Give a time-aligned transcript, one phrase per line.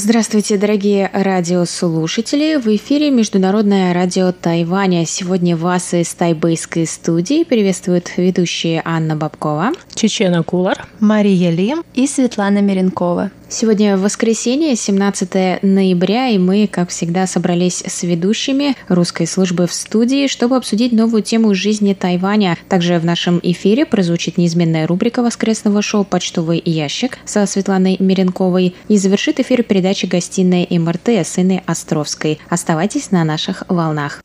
[0.00, 2.54] Здравствуйте, дорогие радиослушатели!
[2.54, 5.04] В эфире Международное радио Тайваня.
[5.04, 12.60] Сегодня вас из тайбэйской студии приветствуют ведущие Анна Бабкова, Чечена Кулар, Мария Ли и Светлана
[12.60, 13.32] Миренкова.
[13.50, 20.26] Сегодня воскресенье, 17 ноября, и мы, как всегда, собрались с ведущими русской службы в студии,
[20.26, 22.58] чтобы обсудить новую тему жизни Тайваня.
[22.68, 28.98] Также в нашем эфире прозвучит неизменная рубрика воскресного шоу «Почтовый ящик» со Светланой Миренковой и
[28.98, 32.38] завершит эфир передачи «Гостиная МРТ» с Инной Островской.
[32.50, 34.20] Оставайтесь на наших волнах.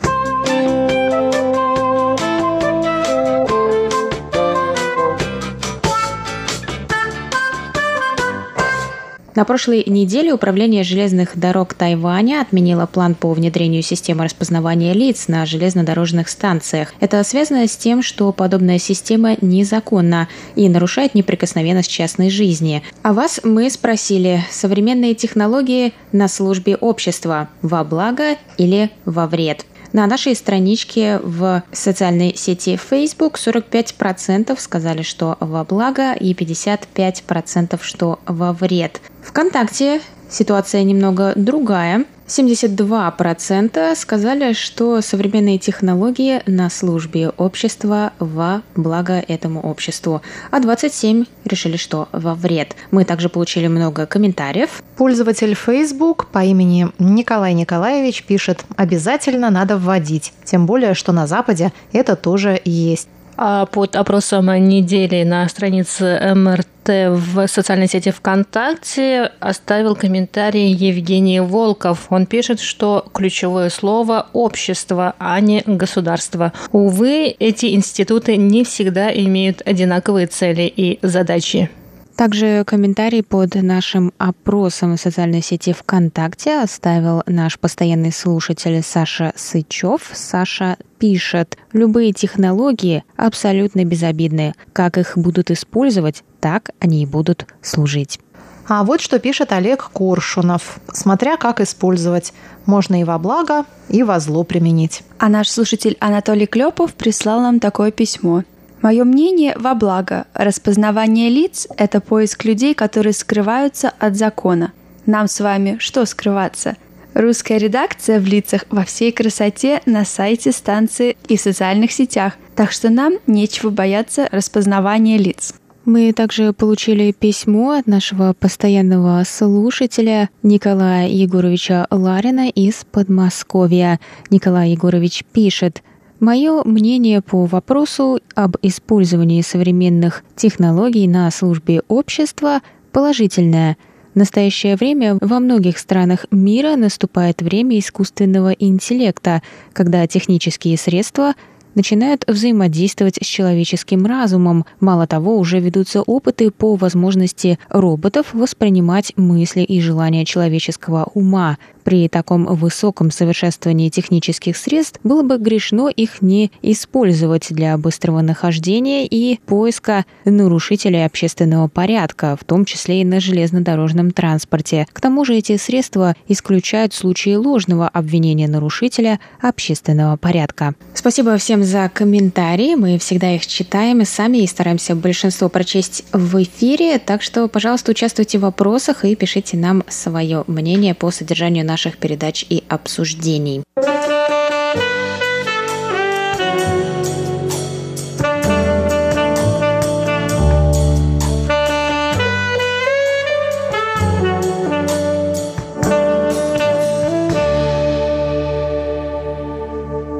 [9.36, 15.48] На прошлой неделе Управление железных дорог Тайваня отменило план по внедрению системы распознавания лиц на
[15.48, 16.94] железнодорожных станциях.
[17.00, 22.84] Это связано с тем, что подобная система незаконна и нарушает неприкосновенность частной жизни.
[23.02, 29.66] А вас мы спросили, современные технологии на службе общества во благо или во вред?
[29.94, 38.20] На нашей страничке в социальной сети Facebook 45% сказали, что во благо, и 55% что
[38.26, 39.02] во вред.
[39.24, 42.06] ВКонтакте ситуация немного другая.
[42.28, 51.78] 72% сказали, что современные технологии на службе общества во благо этому обществу, а 27% решили,
[51.78, 52.76] что во вред.
[52.92, 54.82] Мы также получили много комментариев.
[54.96, 61.74] Пользователь Facebook по имени Николай Николаевич пишет «Обязательно надо вводить, тем более, что на Западе
[61.92, 63.10] это тоже есть».
[63.36, 66.70] А под опросом недели на странице МРТ
[67.09, 72.08] в социальной сети ВКонтакте оставил комментарий Евгений Волков.
[72.10, 76.54] Он пишет, что ключевое слово «общество», а не «государство».
[76.71, 81.70] Увы, эти институты не всегда имеют одинаковые цели и задачи.
[82.16, 90.12] Также комментарий под нашим опросом в социальной сети ВКонтакте оставил наш постоянный слушатель Саша Сычев.
[90.14, 94.54] Саша пишет, любые технологии абсолютно безобидны.
[94.74, 98.20] Как их будут использовать, так они и будут служить.
[98.68, 100.80] А вот что пишет Олег Коршунов.
[100.94, 102.34] Смотря как использовать.
[102.66, 105.04] Можно и во благо, и во зло применить.
[105.18, 108.44] А наш слушатель Анатолий Клепов прислал нам такое письмо.
[108.83, 110.26] Мое мнение во благо.
[110.33, 114.73] Распознавание лиц– это поиск людей, которые скрываются от закона.
[115.05, 116.76] Нам с вами что скрываться?
[117.14, 122.73] Русская редакция в лицах во всей красоте на сайте станции и в социальных сетях, так
[122.73, 125.54] что нам нечего бояться распознавания лиц.
[125.86, 134.01] Мы также получили письмо от нашего постоянного слушателя Николая Егоровича Ларина из Подмосковья.
[134.30, 135.83] Николай Егорович пишет–
[136.19, 142.62] Мое мнение по вопросу об использовании современных технологий на службе общества
[142.92, 143.78] положительное.
[144.13, 149.42] В настоящее время во многих странах мира наступает время искусственного интеллекта,
[149.74, 151.34] когда технические средства
[151.75, 154.66] начинают взаимодействовать с человеческим разумом.
[154.80, 161.57] Мало того, уже ведутся опыты по возможности роботов воспринимать мысли и желания человеческого ума.
[161.83, 169.06] При таком высоком совершенствовании технических средств было бы грешно их не использовать для быстрого нахождения
[169.06, 174.88] и поиска нарушителей общественного порядка, в том числе и на железнодорожном транспорте.
[174.94, 180.75] К тому же эти средства исключают случаи ложного обвинения нарушителя общественного порядка.
[180.94, 182.75] Спасибо всем за комментарии.
[182.75, 187.00] Мы всегда их читаем сами и стараемся большинство прочесть в эфире.
[187.00, 192.45] Так что, пожалуйста, участвуйте в вопросах и пишите нам свое мнение по содержанию наших передач
[192.48, 193.63] и обсуждений.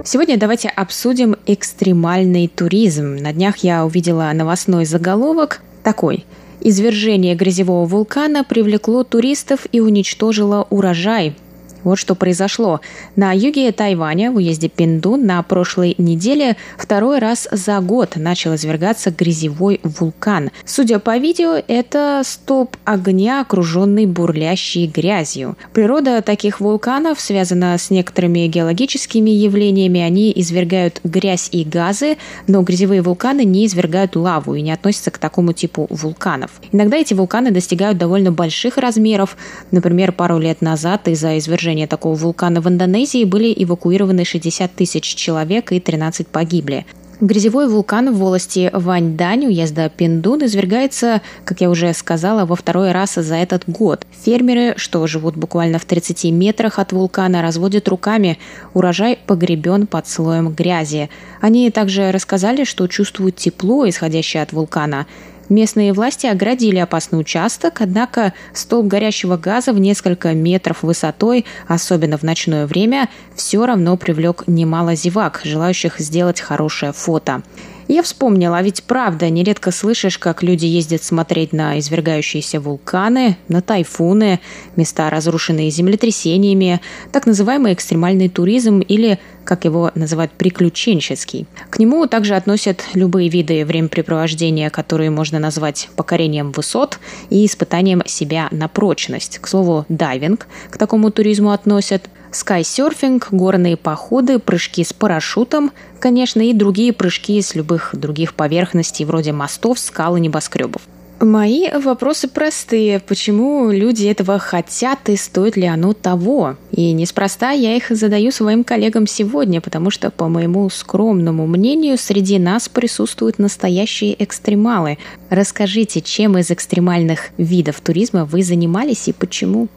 [0.06, 3.18] Сегодня давайте обсудим экстремальный туризм.
[3.18, 6.26] На днях я увидела новостной заголовок такой–
[6.66, 11.36] Извержение грязевого вулкана привлекло туристов и уничтожило урожай.
[11.84, 12.82] Вот что произошло.
[13.16, 19.12] На юге Тайваня, в уезде Пинду, на прошлой неделе второй раз за год начал извергаться
[19.12, 20.52] грязевой вулкан.
[20.66, 25.58] Судя по видео, это столб огня, окруженный бурлящей грязью.
[25.74, 30.00] Природа таких вулканов связана с некоторыми геологическими явлениями.
[30.00, 35.18] Они извергают грязь и газы, но грязевые вулканы не извергают лаву и не относятся к
[35.18, 36.52] такому типу вулканов.
[36.72, 39.38] Иногда эти вулканы достигают довольно больших размеров.
[39.72, 45.72] Например, пару лет назад из-за извержения такого вулкана в Индонезии были эвакуированы 60 тысяч человек
[45.72, 46.86] и 13 погибли.
[47.24, 53.14] Грязевой вулкан в волости Ваньдань уезда Пиндун извергается, как я уже сказала, во второй раз
[53.14, 54.06] за этот год.
[54.26, 58.40] Фермеры, что живут буквально в 30 метрах от вулкана, разводят руками.
[58.74, 61.10] Урожай погребен под слоем грязи.
[61.40, 65.08] Они также рассказали, что чувствуют тепло, исходящее от вулкана.
[65.50, 72.24] Местные власти оградили опасный участок, однако столб горящего газа в несколько метров высотой, особенно в
[72.24, 77.44] ночное время, все равно привлек немало зевак, желающих сделать хорошее фото.
[77.88, 83.62] Я вспомнила, а ведь правда, нередко слышишь, как люди ездят смотреть на извергающиеся вулканы, на
[83.62, 84.40] тайфуны,
[84.76, 86.82] места, разрушенные землетрясениями,
[87.12, 91.46] так называемый экстремальный туризм или, как его называют, приключенческий.
[91.70, 98.48] К нему также относят любые виды времяпрепровождения, которые можно назвать покорением высот и испытанием себя
[98.52, 99.40] на прочность.
[99.40, 106.54] К слову, дайвинг к такому туризму относят– скайсерфинг, горные походы, прыжки с парашютом, конечно, и
[106.54, 110.82] другие прыжки с любых других поверхностей, вроде мостов, скал и небоскребов.
[111.24, 113.00] Мои вопросы простые.
[113.00, 116.58] Почему люди этого хотят и стоит ли оно того?
[116.72, 122.40] И неспроста я их задаю своим коллегам сегодня, потому что, по моему скромному мнению, среди
[122.40, 124.98] нас присутствуют настоящие экстремалы.
[125.30, 129.70] Расскажите, чем из экстремальных видов туризма вы занимались и почему?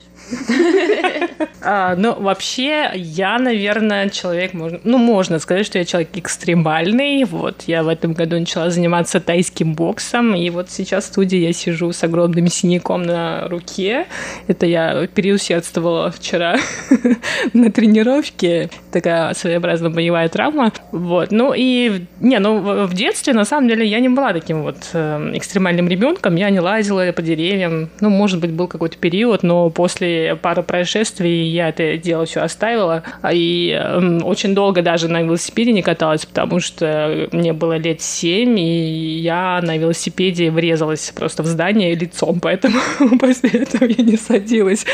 [1.68, 7.24] А, ну, вообще, я, наверное, человек, можно, ну, можно сказать, что я человек экстремальный.
[7.24, 11.52] Вот, я в этом году начала заниматься тайским боксом, и вот сейчас в студии я
[11.52, 14.06] сижу с огромным синяком на руке.
[14.46, 16.56] Это я переусердствовала вчера
[17.52, 18.70] на тренировке.
[18.92, 20.72] Такая своеобразная боевая травма.
[20.92, 24.76] Вот, ну и, не, ну, в детстве, на самом деле, я не была таким вот
[24.92, 26.36] э, экстремальным ребенком.
[26.36, 27.90] Я не лазила по деревьям.
[28.00, 33.02] Ну, может быть, был какой-то период, но после пары происшествий я это дело все оставила.
[33.32, 38.58] И э, очень долго даже на велосипеде не каталась, потому что мне было лет семь,
[38.58, 42.78] и я на велосипеде врезалась просто в здание лицом, поэтому
[43.20, 44.84] после этого я не садилась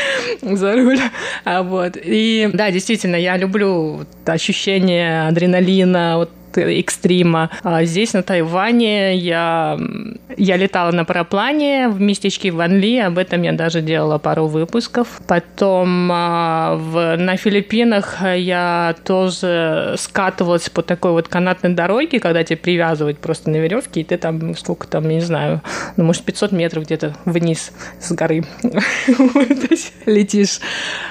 [0.41, 0.99] за руль.
[1.45, 1.97] А вот.
[2.01, 6.29] И да, действительно, я люблю ощущение адреналина, вот
[6.61, 7.49] экстрима.
[7.63, 9.77] А здесь, на Тайване, я,
[10.37, 15.21] я летала на параплане в местечке Ванли, об этом я даже делала пару выпусков.
[15.27, 22.57] Потом а, в, на Филиппинах я тоже скатывалась по такой вот канатной дороге, когда тебя
[22.57, 25.61] привязывают просто на веревке, и ты там, сколько там, не знаю,
[25.97, 28.45] ну, может, 500 метров где-то вниз с горы
[30.05, 30.59] летишь.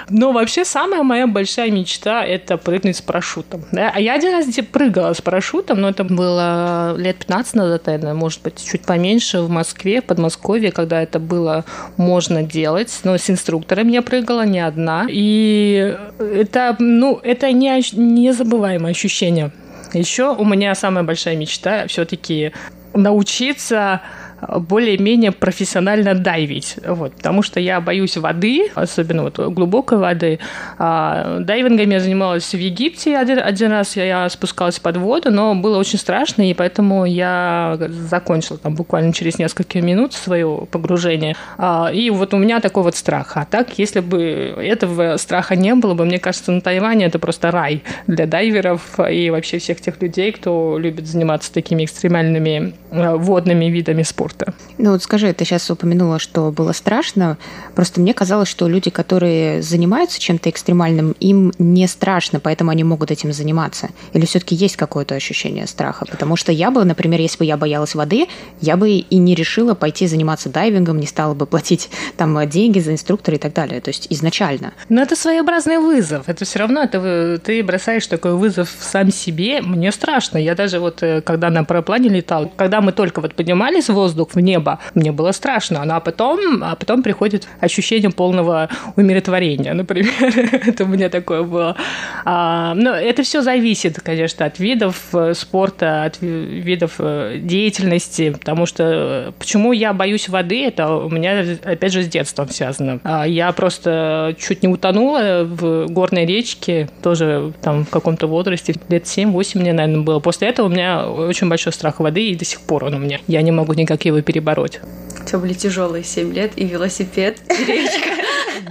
[0.09, 3.65] Но вообще самая моя большая мечта– это прыгнуть с парашютом.
[3.73, 8.13] А я один раз прыгала с парашютом, парашютом, но это было лет 15 назад, наверное,
[8.13, 11.65] может быть, чуть поменьше в Москве, в Подмосковье, когда это было
[11.97, 13.01] можно делать.
[13.05, 15.07] Но с инструктором я прыгала не одна.
[15.09, 19.53] И это, ну, это не, незабываемое ощущение.
[19.95, 22.53] Еще у меня самая большая мечта все-таки
[22.93, 24.03] научиться
[24.49, 26.77] более-менее профессионально дайвить.
[26.87, 30.41] Вот, потому что я боюсь воды, особенно вот глубокой воды.
[30.79, 35.55] А, дайвингом я занималась в Египте один, один раз, я, я спускалась под воду, но
[35.55, 41.37] было очень страшно, и поэтому я закончила там буквально через несколько минут свое погружение.
[41.57, 43.37] А, и вот у меня такой вот страх.
[43.37, 47.51] А так, если бы этого страха не было бы, мне кажется, на Тайване это просто
[47.51, 53.67] рай для дайверов и вообще всех тех людей, кто любит заниматься такими экстремальными а, водными
[53.67, 54.55] видами спорта спорта.
[54.79, 57.39] Ну вот скажи, ты сейчас упомянула, что было страшно.
[57.75, 63.11] Просто мне казалось, что люди, которые занимаются чем-то экстремальным, им не страшно, поэтому они могут
[63.11, 63.91] этим заниматься.
[64.13, 66.07] Или все-таки есть какое-то ощущение страха?
[66.11, 68.27] Потому что я бы, например, если бы я боялась воды,
[68.61, 72.93] я бы и не решила пойти заниматься дайвингом, не стала бы платить там деньги за
[72.93, 73.81] инструктора и так далее.
[73.81, 74.73] То есть изначально.
[74.89, 76.29] Но это своеобразный вызов.
[76.29, 79.61] Это все равно это, ты бросаешь такой вызов сам себе.
[79.63, 80.39] Мне страшно.
[80.39, 84.22] Я даже вот, э, когда на параплане летал, когда мы только вот поднимались в воздух,
[84.23, 84.79] воздух, в небо.
[84.95, 90.13] Мне было страшно, ну, а потом, а потом приходит ощущение полного умиротворения, например.
[90.67, 91.77] это у меня такое было.
[92.25, 98.67] А, но это все зависит, конечно, от видов э, спорта, от видов э, деятельности, потому
[98.67, 103.01] что э, почему я боюсь воды, это у меня, опять же, с детством связано.
[103.05, 109.05] А я просто чуть не утонула в горной речке, тоже там в каком-то возрасте, лет
[109.05, 110.21] 7-8 мне, наверное, было.
[110.21, 113.19] После этого у меня очень большой страх воды, и до сих пор он у меня.
[113.27, 114.81] Я не могу никак его перебороть.
[115.21, 118.11] У тебя были тяжелые 7 лет, и велосипед, и речка.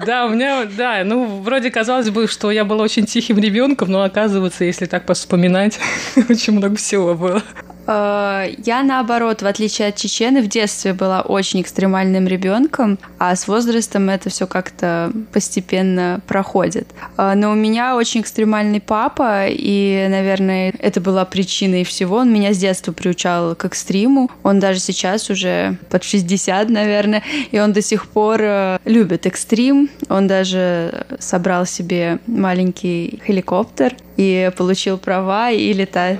[0.06, 4.04] Да, у меня, да, ну, вроде казалось бы, что я была очень тихим ребенком, но
[4.04, 5.80] оказывается, если так вспоминать,
[6.30, 7.44] очень много всего было.
[7.88, 13.48] Э, я, наоборот, в отличие от Чечены, в детстве была очень экстремальным ребенком, а с
[13.48, 16.88] возрастом это все как-то постепенно проходит.
[17.18, 22.18] Э, но у меня очень экстремальный папа, и, наверное, это была причиной всего.
[22.18, 24.30] Он меня с детства приучал к экстриму.
[24.44, 29.90] Он даже сейчас уже под 60, наверное, и он до сих пор э, любит экстрим.
[30.10, 36.20] Он даже собрал себе маленький хеликоптер и получил права и летает.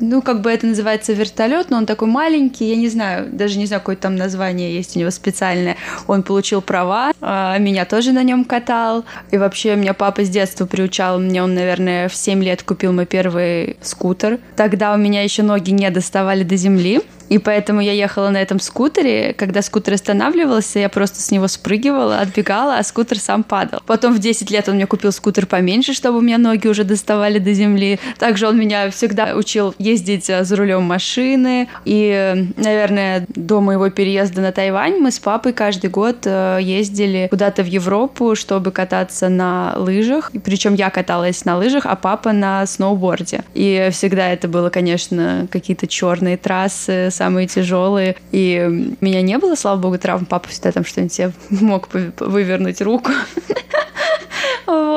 [0.00, 3.66] Ну, как бы это называется вертолет, но он такой маленький, я не знаю, даже не
[3.66, 5.76] знаю, какое там название есть у него специальное.
[6.06, 9.04] Он получил права, а меня тоже на нем катал.
[9.30, 13.06] И вообще меня папа с детства приучал, мне он, наверное, в 7 лет купил мой
[13.06, 14.38] первый скутер.
[14.56, 17.00] Тогда у меня еще ноги не доставали до земли.
[17.30, 19.32] И поэтому я ехала на этом скутере.
[19.32, 23.80] Когда скутер останавливался, я просто с него спрыгивала, отбегала, а скутер сам падал.
[23.86, 27.38] Потом в 10 лет он мне купил скутер поменьше, чтобы у меня ноги уже доставали
[27.38, 28.00] до земли.
[28.18, 31.68] Также он меня всегда учил ездить э, за рулем машины.
[31.84, 37.62] И, наверное, до моего переезда на Тайвань мы с папой каждый год э, ездили куда-то
[37.62, 40.32] в Европу, чтобы кататься на лыжах.
[40.44, 43.44] Причем я каталась на лыжах, а папа на сноуборде.
[43.54, 48.16] И всегда это было, конечно, какие-то черные трассы самые тяжелые.
[48.32, 50.24] И меня не было, слава богу, травм.
[50.24, 53.10] Папа всегда там что-нибудь мог вывернуть руку.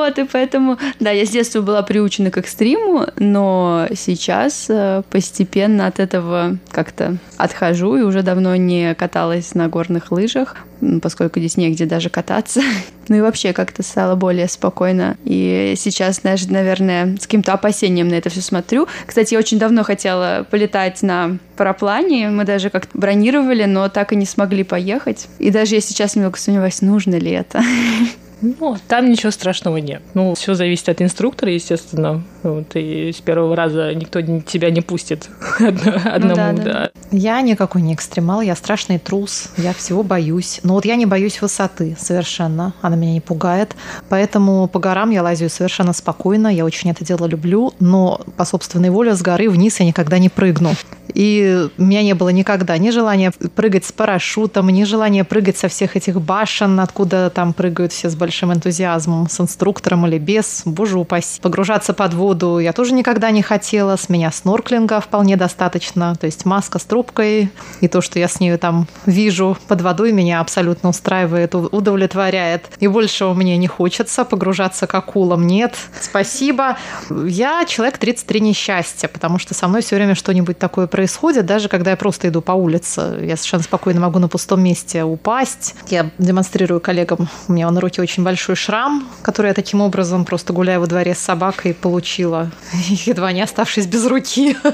[0.04, 5.86] Вот, и поэтому, да, я с детства была приучена к экстриму, но сейчас э, постепенно
[5.86, 10.56] от этого как-то отхожу и уже давно не каталась на горных лыжах,
[11.00, 12.60] поскольку здесь негде даже кататься.
[13.06, 15.18] Ну и вообще как-то стало более спокойно.
[15.24, 18.88] И сейчас, знаешь, наверное, с каким-то опасением на это все смотрю.
[19.04, 22.30] Кстати, я очень давно хотела полетать на параплане.
[22.30, 25.28] Мы даже как-то бронировали, но так и не смогли поехать.
[25.38, 27.62] И даже я сейчас немного сомневаюсь, нужно ли это.
[28.44, 30.02] Ну, там ничего страшного нет.
[30.12, 32.22] Ну, все зависит от инструктора, естественно.
[32.42, 36.28] Вот, и с первого раза никто тебя не пустит одному.
[36.28, 36.62] Ну, да, да.
[36.62, 36.90] Да.
[37.10, 40.60] Я никакой не экстремал, я страшный трус, я всего боюсь.
[40.62, 43.74] Но вот я не боюсь высоты совершенно, она меня не пугает.
[44.10, 48.90] Поэтому по горам я лазю совершенно спокойно, я очень это дело люблю, но по собственной
[48.90, 50.72] воле с горы вниз я никогда не прыгну.
[51.14, 55.68] И у меня не было никогда ни желания прыгать с парашютом, ни желания прыгать со
[55.68, 60.98] всех этих башен, откуда там прыгают все с большим энтузиазмом, с инструктором или без, боже
[60.98, 61.40] упаси.
[61.40, 66.44] Погружаться под воду я тоже никогда не хотела, с меня снорклинга вполне достаточно, то есть
[66.44, 67.50] маска с трубкой,
[67.80, 72.70] и то, что я с ней там вижу под водой, меня абсолютно устраивает, удовлетворяет.
[72.80, 76.76] И больше мне не хочется погружаться к акулам, нет, спасибо.
[77.10, 81.90] Я человек 33 несчастья, потому что со мной все время что-нибудь такое происходит, даже когда
[81.90, 83.18] я просто иду по улице.
[83.22, 85.74] Я совершенно спокойно могу на пустом месте упасть.
[85.88, 90.52] Я демонстрирую коллегам, у меня на руке очень большой шрам, который я таким образом просто
[90.52, 92.50] гуляя во дворе с собакой получила,
[92.88, 94.56] едва не оставшись без руки.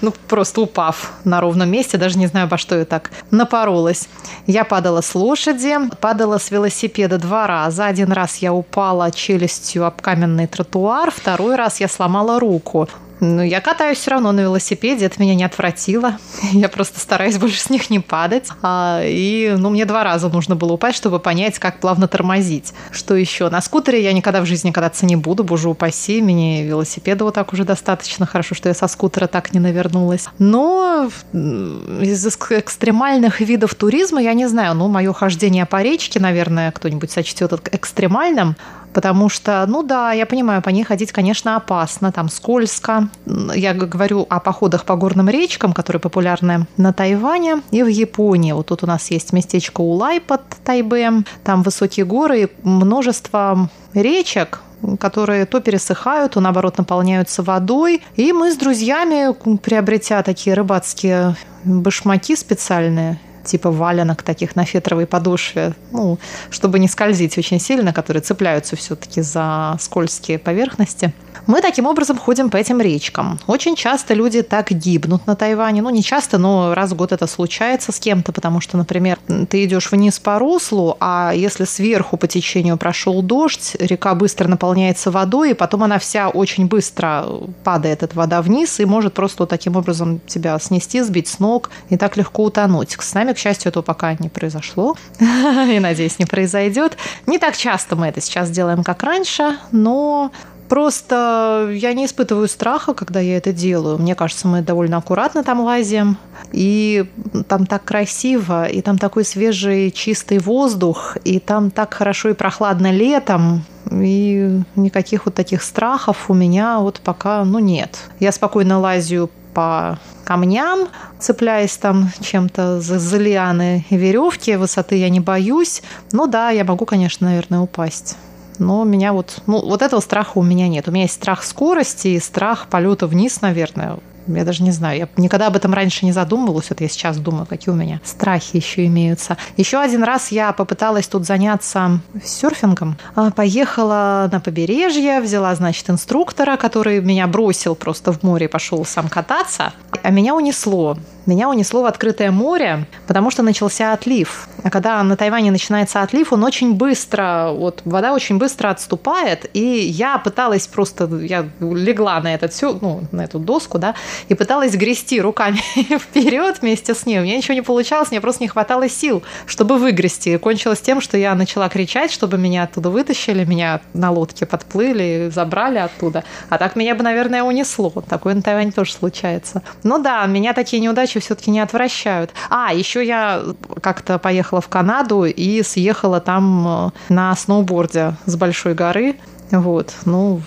[0.00, 4.08] Ну, просто упав на ровном месте, даже не знаю, обо что я так напоролась.
[4.46, 7.86] Я падала с лошади, падала с велосипеда два раза.
[7.86, 12.88] Один раз я упала челюстью об каменный тротуар, второй раз я сломала руку.
[13.24, 16.18] Ну, я катаюсь все равно на велосипеде, это меня не отвратило.
[16.52, 18.48] Я просто стараюсь больше с них не падать.
[18.62, 22.74] А, и, ну, мне два раза нужно было упасть, чтобы понять, как плавно тормозить.
[22.90, 23.48] Что еще?
[23.48, 26.20] На скутере я никогда в жизни кататься не буду, боже упаси.
[26.20, 28.26] Мне велосипеда вот так уже достаточно.
[28.26, 30.26] Хорошо, что я со скутера так не навернулась.
[30.40, 37.12] Но из экстремальных видов туризма, я не знаю, ну, мое хождение по речке, наверное, кто-нибудь
[37.12, 38.56] сочтет экстремальным
[38.92, 43.08] потому что, ну да, я понимаю, по ней ходить, конечно, опасно, там скользко.
[43.54, 48.52] Я говорю о походах по горным речкам, которые популярны на Тайване и в Японии.
[48.52, 54.60] Вот тут у нас есть местечко Улай под Тайбэем, там высокие горы и множество речек,
[54.98, 58.02] которые то пересыхают, то наоборот наполняются водой.
[58.16, 65.74] И мы с друзьями, приобретя такие рыбацкие башмаки специальные, типа валенок таких на фетровой подошве,
[65.90, 66.18] ну,
[66.50, 71.12] чтобы не скользить очень сильно, которые цепляются все-таки за скользкие поверхности.
[71.46, 73.38] Мы таким образом ходим по этим речкам.
[73.46, 75.82] Очень часто люди так гибнут на Тайване.
[75.82, 79.18] Ну, не часто, но раз в год это случается с кем-то, потому что, например,
[79.48, 85.10] ты идешь вниз по руслу, а если сверху по течению прошел дождь, река быстро наполняется
[85.10, 87.26] водой, и потом она вся очень быстро
[87.64, 91.70] падает, эта вода вниз, и может просто вот таким образом тебя снести, сбить с ног
[91.88, 92.96] и так легко утонуть.
[92.98, 96.96] С нами, к счастью, этого пока не произошло, и, надеюсь, не произойдет.
[97.26, 100.30] Не так часто мы это сейчас делаем, как раньше, но
[100.72, 103.98] Просто я не испытываю страха, когда я это делаю.
[103.98, 106.16] Мне кажется, мы довольно аккуратно там лазим.
[106.50, 107.04] И
[107.46, 112.90] там так красиво, и там такой свежий, чистый воздух, и там так хорошо и прохладно
[112.90, 113.64] летом.
[113.90, 117.98] И никаких вот таких страхов у меня вот пока, ну, нет.
[118.18, 124.56] Я спокойно лазю по камням, цепляясь там чем-то за, за лианы и веревки.
[124.56, 125.82] Высоты я не боюсь.
[126.12, 128.16] Ну да, я могу, конечно, наверное, упасть
[128.58, 130.88] но у меня вот, ну, вот этого страха у меня нет.
[130.88, 133.98] У меня есть страх скорости и страх полета вниз, наверное.
[134.26, 136.70] Я даже не знаю, я никогда об этом раньше не задумывалась.
[136.70, 139.36] Вот я сейчас думаю, какие у меня страхи еще имеются.
[139.56, 142.96] Еще один раз я попыталась тут заняться серфингом.
[143.14, 148.84] А, поехала на побережье, взяла, значит, инструктора, который меня бросил просто в море и пошел
[148.84, 149.72] сам кататься.
[150.02, 154.48] А меня унесло меня унесло в открытое море, потому что начался отлив.
[154.62, 159.60] А когда на Тайване начинается отлив, он очень быстро, вот вода очень быстро отступает, и
[159.60, 163.94] я пыталась просто, я легла на этот все, ну, на эту доску, да,
[164.28, 165.60] и пыталась грести руками
[165.98, 167.18] вперед вместе с ней.
[167.18, 170.30] У меня ничего не получалось, мне просто не хватало сил, чтобы выгрести.
[170.30, 175.30] И кончилось тем, что я начала кричать, чтобы меня оттуда вытащили, меня на лодке подплыли,
[175.32, 176.24] забрали оттуда.
[176.48, 177.90] А так меня бы, наверное, унесло.
[178.08, 179.62] Такое на Тайване тоже случается.
[179.82, 182.30] Ну да, меня такие неудачи неудачи все-таки не отвращают.
[182.50, 183.42] А, еще я
[183.80, 189.16] как-то поехала в Канаду и съехала там э, на сноуборде с большой горы.
[189.52, 190.40] Вот, ну,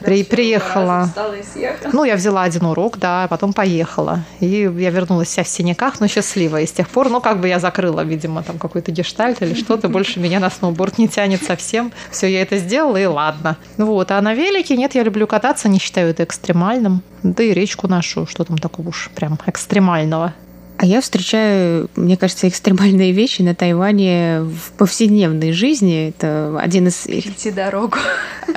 [0.00, 1.08] при, приехала.
[1.92, 4.24] Ну, я взяла один урок, да, а потом поехала.
[4.40, 6.62] И я вернулась вся в синяках, но счастливая.
[6.62, 9.88] И с тех пор, ну, как бы я закрыла, видимо, там какой-то гештальт или что-то.
[10.00, 11.92] Больше меня на сноуборд не тянет совсем.
[12.10, 13.56] Все, я это сделала, и ладно.
[13.76, 17.02] Вот, а на велике, нет, я люблю кататься, не считаю это экстремальным.
[17.22, 20.34] Да и речку нашу, что там такого уж прям экстремального.
[20.82, 26.08] А я встречаю, мне кажется, экстремальные вещи на Тайване в повседневной жизни.
[26.08, 27.02] Это один из...
[27.02, 27.98] Перейти дорогу.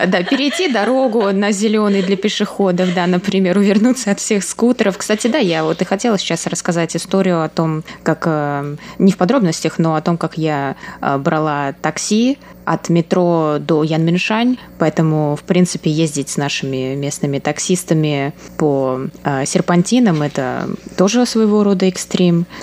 [0.08, 4.98] Да, перейти дорогу на зеленый для пешеходов, да, например, увернуться от всех скутеров.
[4.98, 9.18] Кстати, да, я вот и хотела сейчас рассказать историю о том, как, э, не в
[9.18, 15.44] подробностях, но о том, как я э, брала такси от метро до Янминшань, поэтому, в
[15.44, 22.12] принципе, ездить с нашими местными таксистами по э, серпантинам– это тоже своего рода экстрим.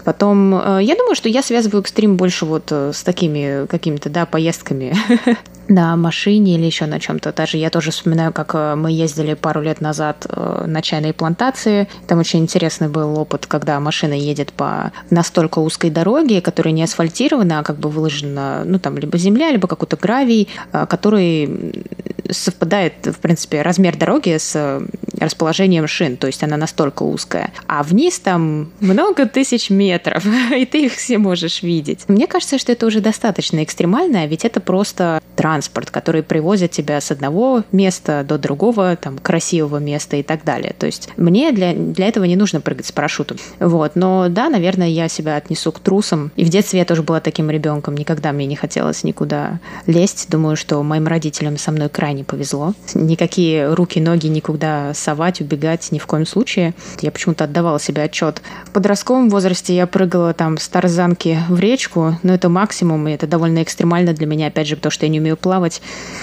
[0.04, 4.26] Потом, э, я думаю, что я связываю экстрим больше вот э, с такими какими-то, да,
[4.26, 4.94] поездками
[5.70, 7.32] на машине или еще на чем-то.
[7.32, 11.88] Даже я тоже вспоминаю, как э, мы ездили пару лет назад э, на чайной плантации.
[12.06, 17.60] Там очень интересный был опыт, когда машина едет по настолько узкой дороге, которая не асфальтирована,
[17.60, 21.84] а как бы выложена, ну, там, либо земля, либо какой-то гравий, э, который
[22.32, 24.80] совпадает, в принципе, размер дороги с
[25.18, 27.52] расположением шин, то есть она настолько узкая.
[27.66, 30.24] А вниз там много тысяч метров,
[30.56, 32.04] и ты их все можешь видеть.
[32.08, 37.10] Мне кажется, что это уже достаточно экстремально, ведь это просто транспорт, который привозит тебя с
[37.10, 40.74] одного места до другого, там, красивого места и так далее.
[40.78, 43.38] То есть мне для, для этого не нужно прыгать с парашютом.
[43.58, 43.96] Вот.
[43.96, 46.32] Но да, наверное, я себя отнесу к трусам.
[46.36, 47.96] И в детстве я тоже была таким ребенком.
[47.96, 50.28] Никогда мне не хотелось никуда лезть.
[50.30, 52.74] Думаю, что моим родителям со мной крайне повезло.
[52.94, 56.74] Никакие руки, ноги никуда совать, убегать ни в коем случае.
[57.00, 58.42] Я почему-то отдавала себе отчет.
[58.66, 63.26] В подростковом возрасте я прыгала там с тарзанки в речку, но это максимум, и это
[63.26, 65.49] довольно экстремально для меня, опять же, потому что я не умею плавать.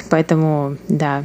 [0.09, 1.23] Поэтому, да,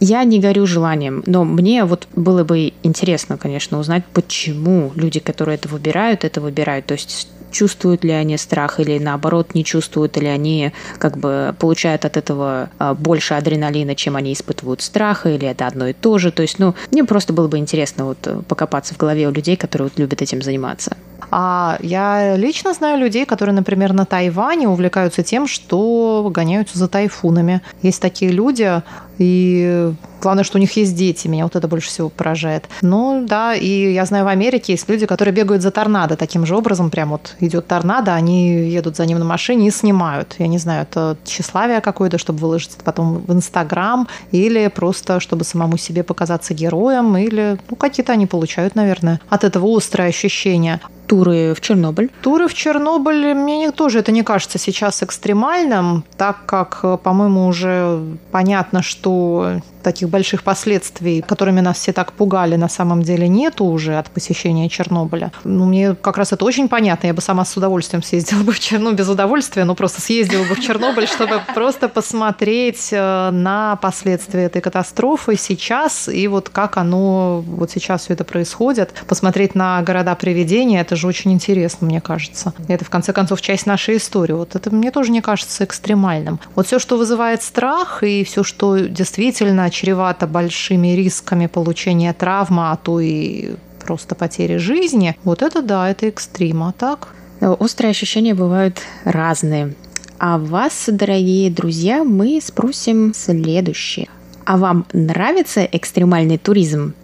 [0.00, 5.54] я не горю желанием, но мне вот было бы интересно, конечно, узнать, почему люди, которые
[5.54, 6.86] это выбирают, это выбирают.
[6.86, 12.04] То есть чувствуют ли они страх или наоборот не чувствуют, или они как бы получают
[12.04, 16.32] от этого а, больше адреналина, чем они испытывают страха, или это одно и то же.
[16.32, 19.88] То есть, ну, мне просто было бы интересно вот покопаться в голове у людей, которые
[19.88, 20.96] вот любят этим заниматься.
[21.30, 27.60] А я лично знаю людей, которые, например, на Тайване увлекаются тем, что гоняются за тайфунами.
[27.82, 28.82] Есть такие люди,
[29.18, 31.28] и главное, что у них есть дети.
[31.28, 32.68] Меня вот это больше всего поражает.
[32.82, 36.56] Ну да, и я знаю, в Америке есть люди, которые бегают за торнадо таким же
[36.56, 36.90] образом.
[36.90, 40.34] Прям вот идет торнадо, они едут за ним на машине и снимают.
[40.38, 45.44] Я не знаю, это тщеславие какое-то, чтобы выложить это потом в Инстаграм, или просто чтобы
[45.44, 50.80] самому себе показаться героем, или ну, какие-то они получают, наверное, от этого острые ощущения.
[51.06, 52.10] Туры в Чернобыль?
[52.22, 58.82] Туры в Чернобыль, мне тоже это не кажется сейчас экстремальным, так как, по-моему, уже понятно,
[58.82, 64.10] что таких больших последствий, которыми нас все так пугали, на самом деле нету уже от
[64.10, 65.30] посещения Чернобыля.
[65.44, 67.06] Ну, мне как раз это очень понятно.
[67.06, 70.44] Я бы сама с удовольствием съездила бы в Чернобыль, ну, без удовольствия, но просто съездила
[70.44, 76.76] бы в Чернобыль, чтобы просто посмотреть э, на последствия этой катастрофы сейчас и вот как
[76.76, 78.94] оно вот сейчас все это происходит.
[79.06, 82.52] Посмотреть на города привидения, это же очень интересно, мне кажется.
[82.68, 84.32] Это, в конце концов, часть нашей истории.
[84.32, 86.40] Вот это мне тоже не кажется экстремальным.
[86.54, 92.76] Вот все, что вызывает страх и все, что действительно чревато большими рисками получения травмы, а
[92.76, 97.08] то и просто потери жизни, вот это да, это экстрим, а так?
[97.40, 99.74] Острые ощущения бывают разные.
[100.18, 104.08] А вас, дорогие друзья, мы спросим следующее.
[104.46, 106.94] А вам нравится экстремальный туризм?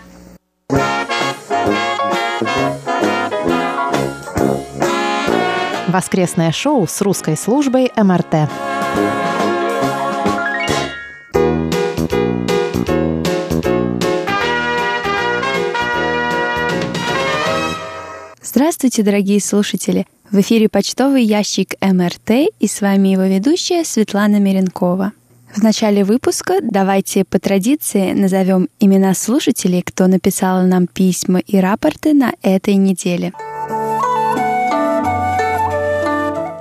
[5.87, 8.49] Воскресное шоу с русской службой МРТ.
[18.53, 20.05] Здравствуйте, дорогие слушатели!
[20.29, 25.13] В эфире почтовый ящик МРТ и с вами его ведущая Светлана Миренкова.
[25.55, 32.13] В начале выпуска давайте по традиции назовем имена слушателей, кто написал нам письма и рапорты
[32.13, 33.31] на этой неделе.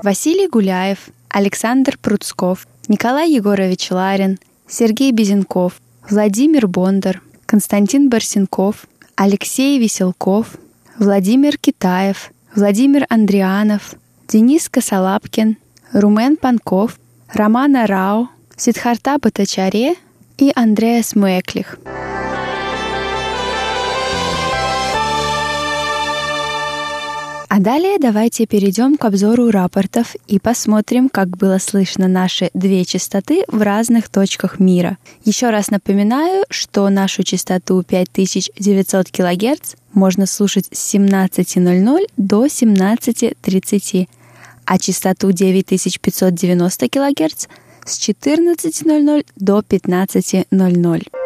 [0.04, 10.56] Василий Гуляев, Александр Пруцков, Николай Егорович Ларин, Сергей Безенков, Владимир Бондар, Константин Барсенков, Алексей Веселков,
[10.98, 13.94] Владимир Китаев, Владимир Андрианов,
[14.28, 15.56] Денис Косолапкин,
[15.92, 16.98] Румен Панков,
[17.32, 19.94] Романа Рау, Сидхарта Батачаре
[20.38, 21.78] и Андреас Муэклих.
[27.52, 33.42] А далее давайте перейдем к обзору рапортов и посмотрим, как было слышно наши две частоты
[33.48, 34.98] в разных точках мира.
[35.24, 44.08] Еще раз напоминаю, что нашу частоту 5900 кГц можно слушать с 17.00 до 17.30,
[44.64, 47.46] а частоту 9590 кГц
[47.84, 51.19] с 14.00 до 15.00.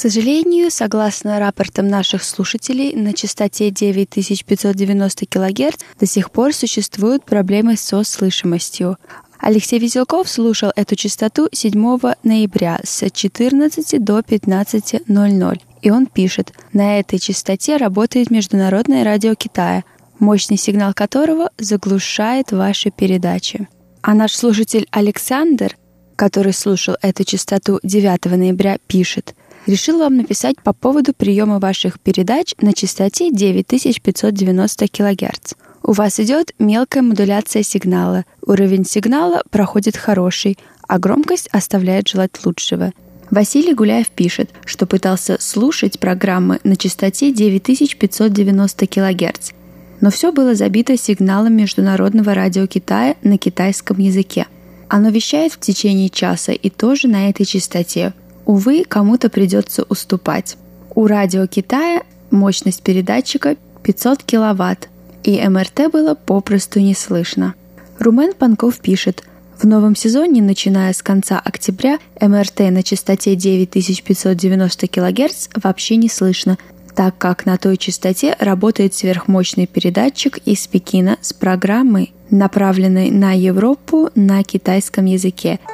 [0.00, 8.02] сожалению, согласно рапортам наших слушателей, на частоте 9590 кГц до сих пор существуют проблемы со
[8.02, 8.96] слышимостью.
[9.38, 15.60] Алексей Веселков слушал эту частоту 7 ноября с 14 до 15.00.
[15.82, 19.84] И он пишет, на этой частоте работает Международное радио Китая,
[20.18, 23.68] мощный сигнал которого заглушает ваши передачи.
[24.00, 25.76] А наш слушатель Александр,
[26.16, 29.34] который слушал эту частоту 9 ноября, пишет–
[29.66, 35.54] решил вам написать по поводу приема ваших передач на частоте 9590 кГц.
[35.82, 38.24] У вас идет мелкая модуляция сигнала.
[38.46, 42.92] Уровень сигнала проходит хороший, а громкость оставляет желать лучшего.
[43.30, 49.52] Василий Гуляев пишет, что пытался слушать программы на частоте 9590 кГц,
[50.00, 54.46] но все было забито сигналом Международного радио Китая на китайском языке.
[54.88, 58.12] Оно вещает в течение часа и тоже на этой частоте.
[58.50, 60.56] Увы, кому-то придется уступать.
[60.96, 64.88] У радио Китая мощность передатчика 500 киловатт,
[65.22, 67.54] и МРТ было попросту не слышно.
[68.00, 69.22] Румен Панков пишет,
[69.56, 76.58] в новом сезоне, начиная с конца октября, МРТ на частоте 9590 кГц вообще не слышно,
[76.96, 84.10] так как на той частоте работает сверхмощный передатчик из Пекина с программой, направленной на Европу
[84.16, 85.60] на китайском языке–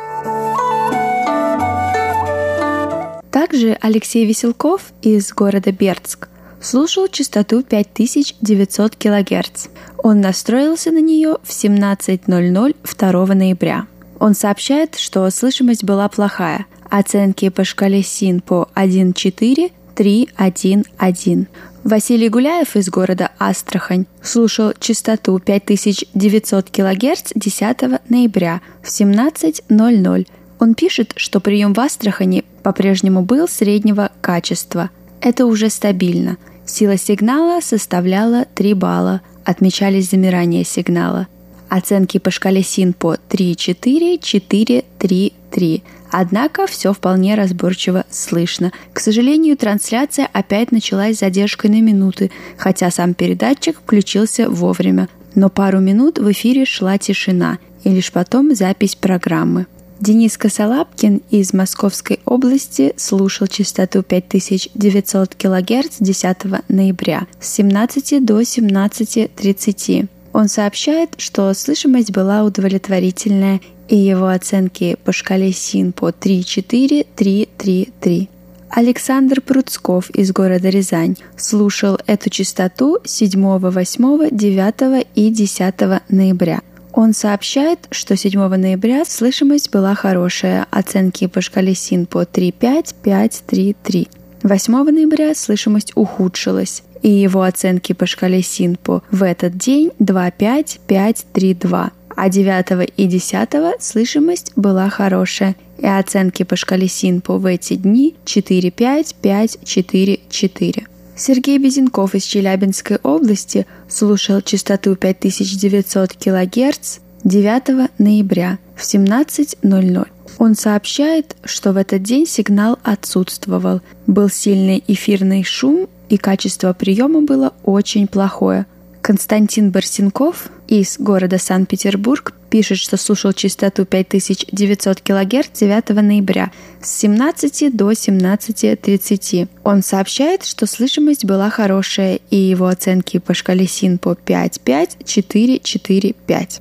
[3.37, 9.67] Также Алексей Веселков из города Бердск слушал частоту 5900 кГц.
[9.99, 13.89] Он настроился на нее в 17.00 2 ноября.
[14.19, 16.65] Он сообщает, что слышимость была плохая.
[16.89, 21.47] Оценки по шкале СИН по 1.4 3.1.1.
[21.85, 30.27] Василий Гуляев из города Астрахань слушал частоту 5900 кГц 10 ноября в 17.00.
[30.59, 34.91] Он пишет, что прием в Астрахани по-прежнему был среднего качества.
[35.21, 36.37] Это уже стабильно.
[36.65, 39.21] Сила сигнала составляла 3 балла.
[39.45, 41.29] Отмечались замирания сигнала.
[41.69, 45.83] Оценки по шкале СИН по 3,4, 4, 3, 3.
[46.11, 48.73] Однако все вполне разборчиво слышно.
[48.93, 55.09] К сожалению, трансляция опять началась с задержкой на минуты, хотя сам передатчик включился вовремя.
[55.37, 59.67] Но пару минут в эфире шла тишина, и лишь потом запись программы.
[59.99, 66.37] Денис Косолапкин из Московской области слушал частоту 5900 кГц 10
[66.69, 70.09] ноября с 17 до 17.30.
[70.35, 78.29] Он сообщает, что слышимость была удовлетворительная и его оценки по шкале СИН по 3-4, 3-3-3.
[78.69, 85.75] Александр Пруцков из города Рязань слушал эту частоту 7, 8, 9 и 10
[86.11, 86.61] ноября.
[86.97, 93.45] Он сообщает, что 7 ноября слышимость была хорошая, оценки по шкале СИН по 3,5, 5,
[93.47, 94.09] 3, 3.
[94.43, 101.27] 8 ноября слышимость ухудшилась, и его оценки по шкале СИНПО в этот день 2,5, 5,
[101.35, 107.45] 3, 2 а 9 и 10 слышимость была хорошая, и оценки по шкале СИНПО в
[107.45, 110.87] эти дни 4-5, 5-4-4.
[111.17, 120.09] Сергей Безенков из Челябинской области слушал частоту 5900 кГц 9 ноября в 17.00.
[120.39, 127.23] Он сообщает, что в этот день сигнал отсутствовал, был сильный эфирный шум и качество приема
[127.23, 128.67] было очень плохое–
[129.07, 136.51] Константин Барсенков из города Санкт-Петербург пишет, что слушал частоту 5900 кГц 9 ноября
[136.81, 139.49] с 17 до 17.30.
[139.65, 145.59] Он сообщает, что слышимость была хорошая, и его оценки по шкале СИН по 5.5, 4,
[145.61, 146.61] 4, 5.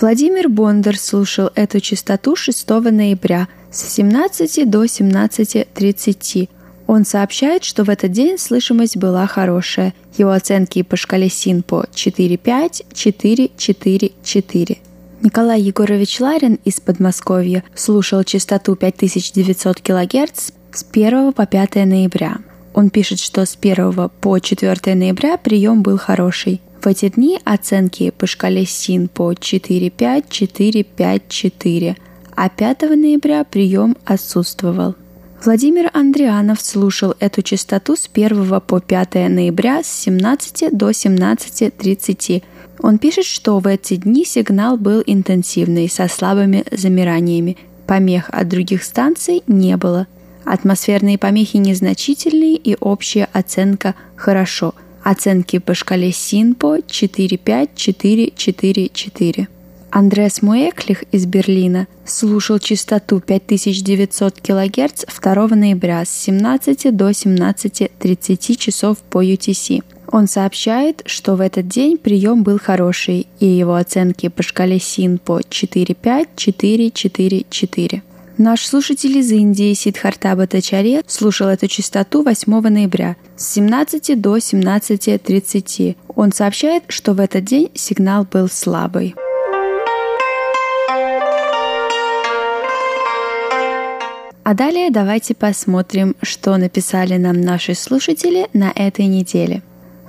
[0.00, 6.48] Владимир Бондар слушал эту частоту 6 ноября с 17 до 17.30.
[6.86, 9.94] Он сообщает, что в этот день слышимость была хорошая.
[10.18, 14.78] Его оценки по шкале СИН по 4,5, 4, 4, 4.
[15.22, 22.36] Николай Егорович Ларин из Подмосковья слушал частоту 5900 кГц с 1 по 5 ноября.
[22.74, 26.60] Он пишет, что с 1 по 4 ноября прием был хороший.
[26.82, 31.96] В эти дни оценки по шкале СИН по 4,5, 4, 5, 4,
[32.36, 34.96] а 5 ноября прием отсутствовал.
[35.44, 42.42] Владимир Андрианов слушал эту частоту с 1 по 5 ноября с 17 до 17.30.
[42.78, 47.58] Он пишет, что в эти дни сигнал был интенсивный, со слабыми замираниями.
[47.86, 50.06] Помех от других станций не было.
[50.46, 54.74] Атмосферные помехи незначительные и общая оценка «хорошо».
[55.02, 59.48] Оценки по шкале СИНПО 4-5-4-4-4.
[59.94, 68.98] Андреас Муэклих из Берлина слушал частоту 5900 кГц 2 ноября с 17 до 17.30 часов
[68.98, 69.84] по UTC.
[70.10, 75.18] Он сообщает, что в этот день прием был хороший, и его оценки по шкале СИН
[75.18, 78.02] по 4.5, 4, 4, 4.
[78.36, 85.94] Наш слушатель из Индии Сидхарта Батачаре слушал эту частоту 8 ноября с 17 до 17.30.
[86.16, 89.14] Он сообщает, что в этот день сигнал был слабый.
[94.44, 99.62] А далее давайте посмотрим, что написали нам наши слушатели на этой неделе.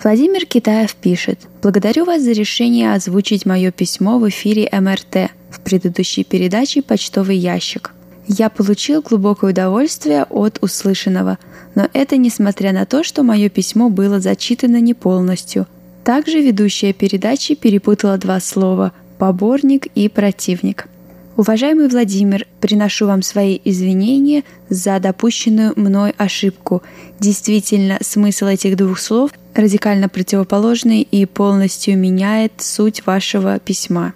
[0.04, 6.26] Владимир Китаев пишет «Благодарю вас за решение озвучить мое письмо в эфире МРТ в предыдущей
[6.26, 7.94] передаче «Почтовый ящик».
[8.28, 11.38] Я получил глубокое удовольствие от услышанного,
[11.74, 15.66] но это несмотря на то, что мое письмо было зачитано не полностью.
[16.04, 20.90] Также ведущая передачи перепутала два слова «поборник» и «противник».
[21.38, 26.82] Уважаемый Владимир, приношу вам свои извинения за допущенную мной ошибку.
[27.20, 34.14] Действительно, смысл этих двух слов радикально противоположный и полностью меняет суть вашего письма.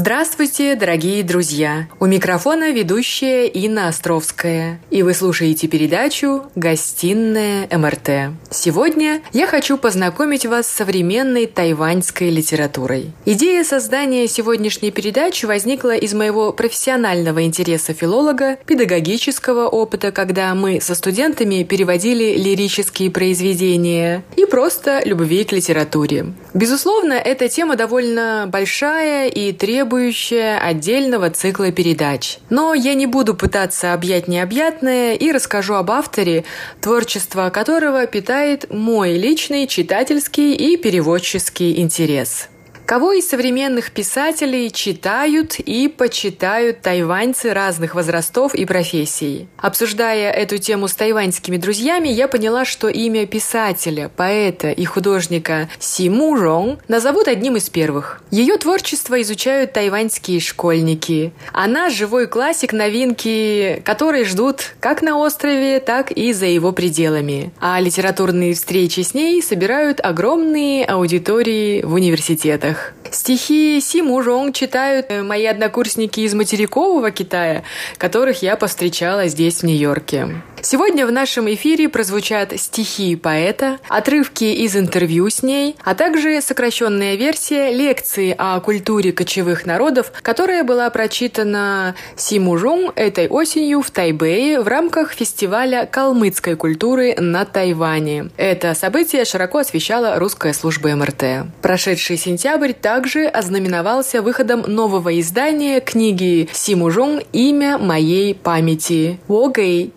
[0.08, 1.90] Здравствуйте, дорогие друзья!
[2.00, 8.32] У микрофона ведущая Инна Островская, и вы слушаете передачу «Гостиная МРТ».
[8.50, 13.12] Сегодня я хочу познакомить вас с современной тайваньской литературой.
[13.26, 20.96] Идея создания сегодняшней передачи возникла из моего профессионального интереса филолога, педагогического опыта, когда мы со
[20.96, 26.28] студентами переводили лирические произведения, и просто любви к литературе.
[26.54, 32.38] Безусловно, эта тема довольно большая и требует требующая отдельного цикла передач.
[32.52, 36.44] Но я не буду пытаться объять необъятное и расскажу об авторе,
[36.82, 42.48] творчество которого питает мой личный читательский и переводческий интерес.
[42.88, 49.50] Кого из современных писателей читают и почитают тайваньцы разных возрастов и профессий?
[49.58, 56.10] Обсуждая эту тему с тайваньскими друзьями, я поняла, что имя писателя, поэта и художника Си
[56.10, 58.22] Му Рong назовут одним из первых.
[58.32, 61.34] Ее творчество изучают тайваньские школьники.
[61.52, 67.52] Она живой классик новинки, которые ждут как на острове, так и за его пределами.
[67.60, 72.94] А литературные встречи с ней собирают огромные аудитории в университетах книгах.
[73.12, 77.64] Стихи Си Мужонг читают э, мои однокурсники из материкового Китая,
[77.98, 80.42] которых я повстречала здесь, в Нью-Йорке.
[80.62, 87.16] Сегодня в нашем эфире прозвучат стихи поэта, отрывки из интервью с ней, а также сокращенная
[87.16, 94.68] версия лекции о культуре кочевых народов, которая была прочитана Симужун этой осенью в Тайбэе в
[94.68, 98.30] рамках фестиваля калмыцкой культуры на Тайване.
[98.36, 101.48] Это событие широко освещала русская служба МРТ.
[101.62, 109.94] Прошедший сентябрь также ознаменовался выходом нового издания книги Симужун «Имя моей памяти» Вогэй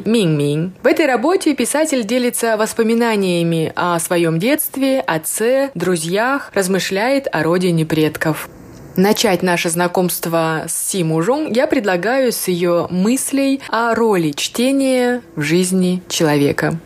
[0.00, 0.72] Ти Минь-Минь.
[0.82, 8.48] В этой работе писатель делится воспоминаниями о своем детстве, отце, друзьях, размышляет о родине предков.
[8.96, 15.42] Начать наше знакомство с Си Мужун я предлагаю с ее мыслей о роли чтения в
[15.42, 16.78] жизни человека.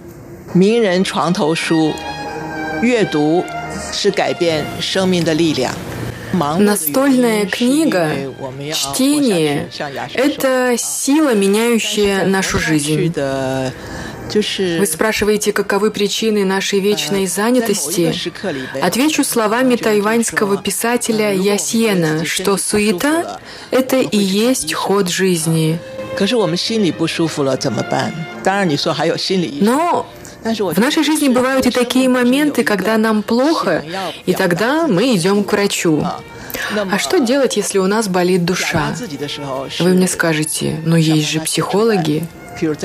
[0.53, 1.93] 名人床头书，
[2.83, 3.45] 阅读
[3.93, 5.73] 是改变生命的力量。
[6.58, 8.12] Настольная книга,
[8.74, 9.70] чтение–
[10.14, 13.14] это сила, меняющая нашу жизнь.
[14.34, 18.14] Вы спрашиваете, каковы причины нашей вечной занятости?
[18.82, 23.40] Отвечу словами тайваньского писателя Ясьена, что суета–
[23.72, 25.80] это и есть ход жизни.
[29.62, 30.08] Но
[30.46, 33.84] в нашей жизни бывают и такие моменты, когда нам плохо,
[34.26, 36.06] и тогда мы идем к врачу.
[36.92, 38.96] А что делать, если у нас болит душа?
[39.80, 42.28] Вы мне скажете, но есть же психологи.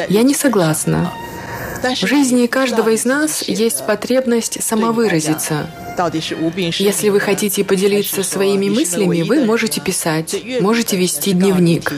[0.09, 1.12] Я не согласна.
[1.83, 5.71] В жизни каждого из нас есть потребность самовыразиться.
[6.79, 11.93] Если вы хотите поделиться своими мыслями, вы можете писать, можете вести дневник.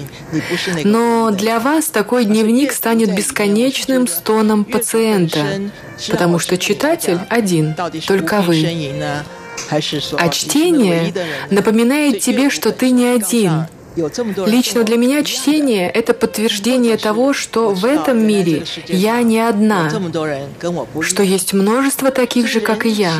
[0.84, 5.60] Но для вас такой дневник станет бесконечным стоном пациента,
[6.08, 7.74] потому что читатель один,
[8.06, 8.64] только вы.
[9.70, 11.14] А чтение
[11.50, 13.66] напоминает тебе, что ты не один.
[14.46, 19.90] Лично для меня чтение— это подтверждение того, что в этом мире я не одна,
[21.00, 23.12] что есть множество таких же, как и я.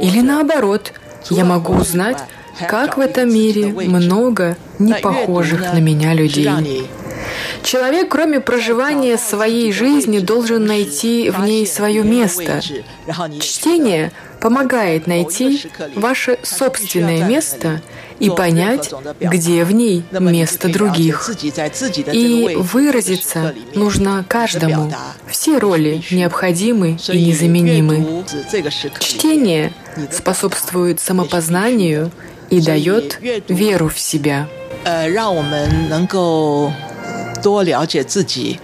[0.00, 0.92] Или наоборот,
[1.30, 2.18] я могу узнать,
[2.66, 6.88] как в этом мире много непохожих на меня людей.
[7.62, 12.60] Человек, кроме проживания своей жизни, должен найти в ней свое место.
[13.40, 15.62] Чтение помогает найти
[15.94, 17.82] ваше собственное место
[18.19, 21.29] и понять, где в ней место других.
[22.13, 24.91] И выразиться нужно каждому.
[25.27, 28.23] Все роли необходимы и незаменимы.
[28.99, 29.73] Чтение
[30.11, 32.11] способствует самопознанию
[32.49, 34.47] и дает веру в себя.
[34.83, 36.73] 呃，让我们能够
[37.43, 38.59] 多了解自己，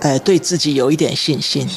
[0.00, 1.68] 呃，对自己有一点信心。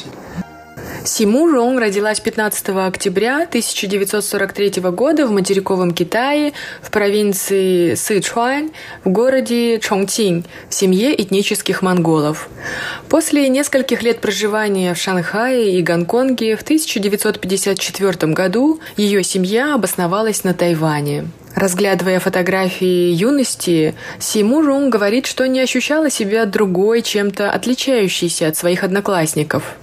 [1.03, 8.69] Симу Рong родилась 15 октября 1943 года в материковом Китае в провинции Сычуань
[9.03, 12.49] в городе Чонгтинь в семье этнических монголов.
[13.09, 20.53] После нескольких лет проживания в Шанхае и Гонконге в 1954 году ее семья обосновалась на
[20.53, 21.25] Тайване.
[21.55, 28.83] Разглядывая фотографии юности, Симу Рун говорит, что не ощущала себя другой, чем-то отличающейся от своих
[28.83, 29.75] одноклассников.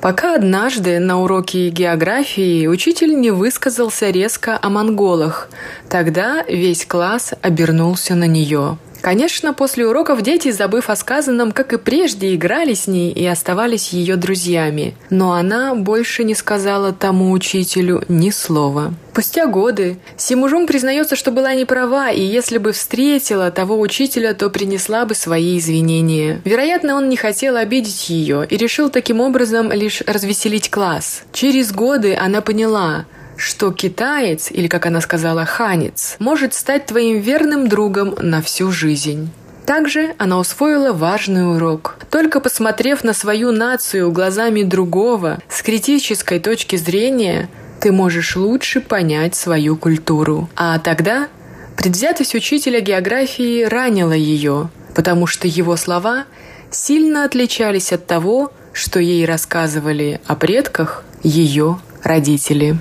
[0.00, 5.50] Пока однажды на уроке географии учитель не высказался резко о монголах.
[5.88, 8.78] Тогда весь класс обернулся на нее.
[9.06, 13.90] Конечно, после уроков дети, забыв о сказанном, как и прежде, играли с ней и оставались
[13.90, 14.96] ее друзьями.
[15.10, 18.94] Но она больше не сказала тому учителю ни слова.
[19.12, 24.50] Спустя годы Симужун признается, что была не права, и если бы встретила того учителя, то
[24.50, 26.42] принесла бы свои извинения.
[26.44, 31.22] Вероятно, он не хотел обидеть ее и решил таким образом лишь развеселить класс.
[31.32, 37.68] Через годы она поняла, что китаец, или, как она сказала, ханец, может стать твоим верным
[37.68, 39.30] другом на всю жизнь.
[39.66, 41.96] Также она усвоила важный урок.
[42.10, 47.48] Только посмотрев на свою нацию глазами другого, с критической точки зрения,
[47.80, 50.48] ты можешь лучше понять свою культуру.
[50.54, 51.28] А тогда
[51.76, 56.26] предвзятость учителя географии ранила ее, потому что его слова
[56.70, 62.78] сильно отличались от того, что ей рассказывали о предках ее родители.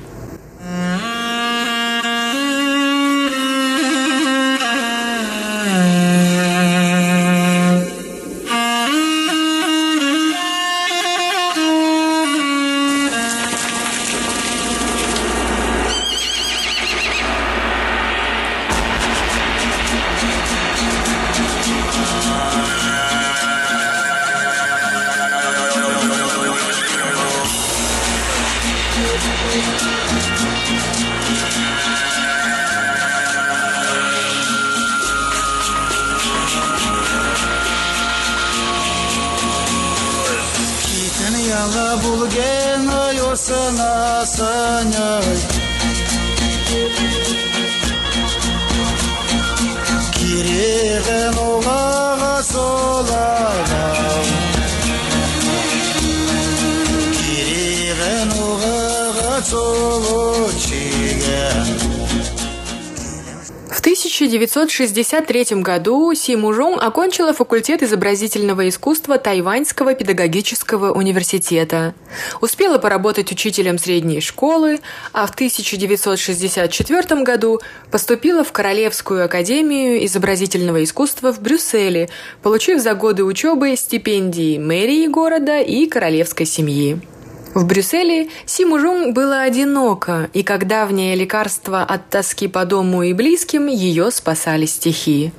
[64.65, 71.93] 1963 году Си Мужон окончила факультет изобразительного искусства Тайваньского педагогического университета.
[72.41, 74.79] Успела поработать учителем средней школы,
[75.13, 77.61] а в 1964 году
[77.91, 82.09] поступила в Королевскую академию изобразительного искусства в Брюсселе,
[82.41, 86.99] получив за годы учебы стипендии мэрии города и королевской семьи.
[87.55, 93.67] В Брюсселе Симужун было одиноко, и как давнее лекарство от тоски по дому и близким,
[93.67, 95.31] ее спасали стихи.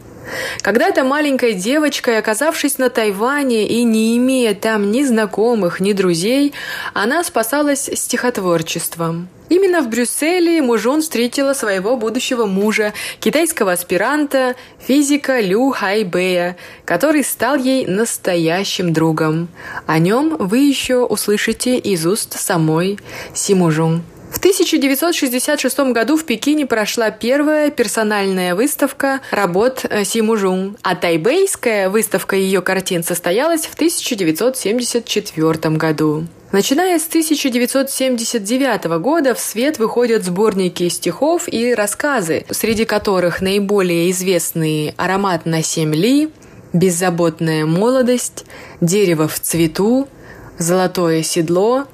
[0.63, 6.55] Когда-то маленькой девочкой, оказавшись на Тайване и не имея там ни знакомых, ни друзей,
[6.95, 9.29] она спасалась стихотворчеством.
[9.49, 17.57] Именно в Брюсселе Мужон встретила своего будущего мужа, китайского аспиранта, физика Лю Хайбэя, который стал
[17.57, 19.49] ей настоящим другом.
[19.87, 22.99] О нем вы еще услышите из уст самой
[23.35, 24.03] Симужун.
[24.31, 31.89] В 1966 году в Пекине прошла первая персональная выставка работ э, Си Мужун, а тайбейская
[31.89, 36.27] выставка ее картин состоялась в 1974 году.
[36.53, 44.95] Начиная с 1979 года в свет выходят сборники стихов и рассказы, среди которых наиболее известные
[44.97, 46.31] «Аромат на семь ли»,
[46.73, 48.45] «Беззаботная молодость»,
[48.81, 50.09] «Дерево в цвету»,
[50.57, 51.87] «Золотое седло»,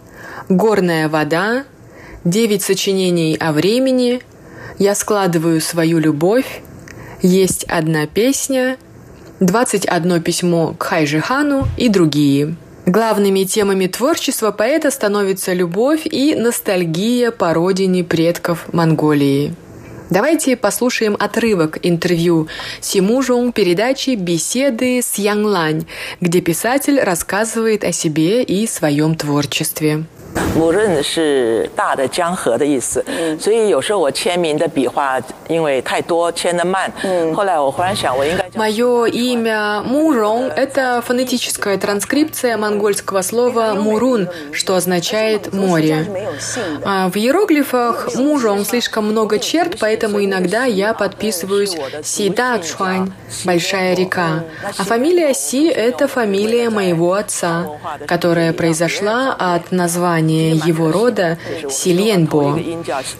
[0.50, 1.64] «Горная вода»,
[2.24, 4.20] девять сочинений о времени,
[4.78, 6.60] я складываю свою любовь,
[7.22, 8.76] есть одна песня,
[9.40, 12.56] 21 письмо к Хайжихану и другие.
[12.86, 19.54] Главными темами творчества поэта становятся любовь и ностальгия по родине предков Монголии.
[20.10, 22.48] Давайте послушаем отрывок интервью
[22.80, 25.86] Симужун передачи «Беседы с Янг Лань»,
[26.20, 30.04] где писатель рассказывает о себе и своем творчестве.
[30.55, 33.03] 母润是大的江河的意思，
[33.39, 36.91] 所以有时候我签名的笔画因为太多签的慢，
[37.33, 38.47] 后来我忽然想我应该。
[38.55, 46.07] Мое имя Мурон – это фонетическая транскрипция монгольского слова «мурун», что означает «море».
[46.83, 54.43] А в иероглифах «мурон» слишком много черт, поэтому иногда я подписываюсь «Сида Чуань» – «большая река».
[54.77, 57.67] А фамилия Си – это фамилия моего отца,
[58.07, 61.37] которая произошла от названия его рода
[61.69, 62.59] Сильенбо.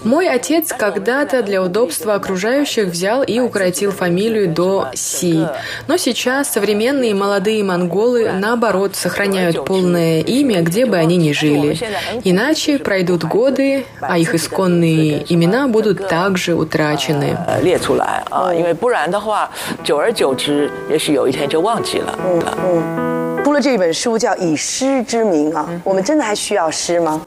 [0.04, 5.48] Мой отец когда-то для удобства окружающих взял и укоротил фамилию до Си.
[5.88, 11.78] Но сейчас современные молодые монголы, наоборот, сохраняют полное имя, где бы они ни жили.
[12.24, 17.38] Иначе пройдут годы, а их исконные имена будут также утрачены.
[17.62, 19.50] 列出来啊，因为不然的话，
[19.84, 23.21] 久而久之，也许有一天就忘记了。
[23.52, 27.26] 出了这本书叫《以诗之名》啊，我们真的还需要诗吗？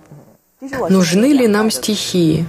[0.61, 2.45] Нужны ли нам стихи?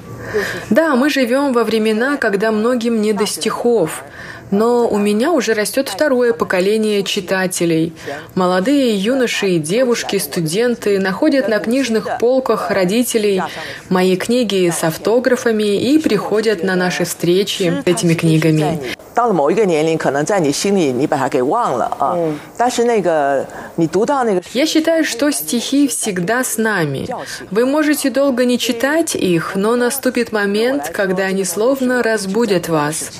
[0.69, 4.03] Да, мы живем во времена, когда многим не до стихов.
[4.51, 7.93] Но у меня уже растет второе поколение читателей.
[8.35, 13.41] Молодые юноши и девушки, студенты находят на книжных полках родителей
[13.89, 18.79] мои книги с автографами и приходят на наши встречи с этими книгами.
[19.13, 22.15] 到了某一个年龄，可能在你心里你把它给忘了啊，
[22.57, 27.05] 但是那个你读到那个， Я считаю, что стихи всегда с нами.
[27.51, 33.11] Вы можете долго не читать их, но наступит момент, когда они словно разбудят вас.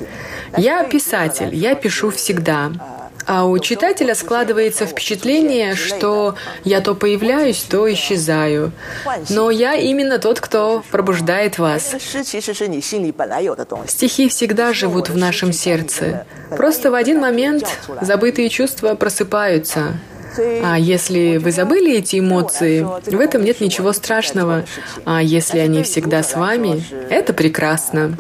[0.56, 0.86] Я
[1.17, 2.73] писатель, я пишу всегда.
[3.27, 8.71] А у читателя складывается впечатление, что я то появляюсь, то исчезаю.
[9.31, 11.97] Но я именно тот, кто пробуждает вас.
[13.87, 16.25] Стихи всегда живут в нашем сердце.
[16.51, 17.67] Просто в один момент
[18.01, 19.99] забытые чувства просыпаются.
[20.63, 24.65] А если вы забыли эти эмоции, в этом нет ничего страшного.
[25.05, 28.17] А если они всегда с вами, это прекрасно.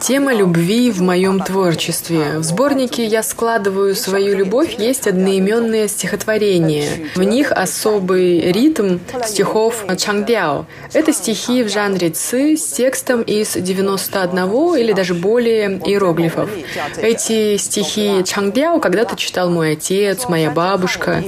[0.00, 2.38] Тема любви в моем творчестве.
[2.38, 7.10] В сборнике «Я складываю свою любовь» есть одноименные стихотворения.
[7.16, 10.66] В них особый ритм— стихов Чангдяо.
[10.92, 16.50] Это стихи в жанре ци с текстом из 91 или даже более иероглифов.
[16.98, 21.22] Эти стихи Чангдяо когда-то читал мой отец, моя бабушка.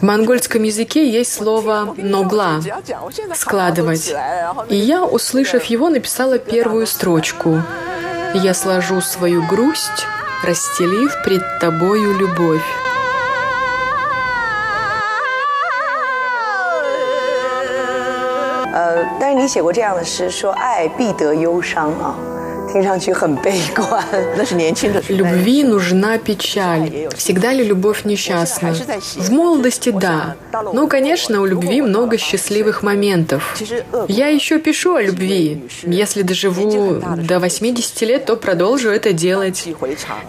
[0.00, 2.60] В монгольском языке есть слово «ногла»—
[3.34, 4.14] «складывать».
[4.68, 7.62] И я, услышав его, написала первую строчку.
[8.34, 10.06] «Я сложу свою грусть,
[10.44, 12.89] расстелив пред тобою любовь».
[19.18, 22.14] 但是你写过这样的诗，说爱必得忧伤啊，
[22.71, 24.03] 听上去很悲观。
[24.37, 25.17] 那是年轻的时候。
[25.17, 27.07] Любви нужна печаль.
[27.15, 28.73] Всегда ли любовь несчастна?
[29.15, 30.35] В молодости – да.
[30.73, 33.57] Но, конечно, у любви много счастливых моментов.
[34.07, 35.63] Я еще пишу о любви.
[35.83, 39.67] Если доживу до 80 лет, то продолжу это делать.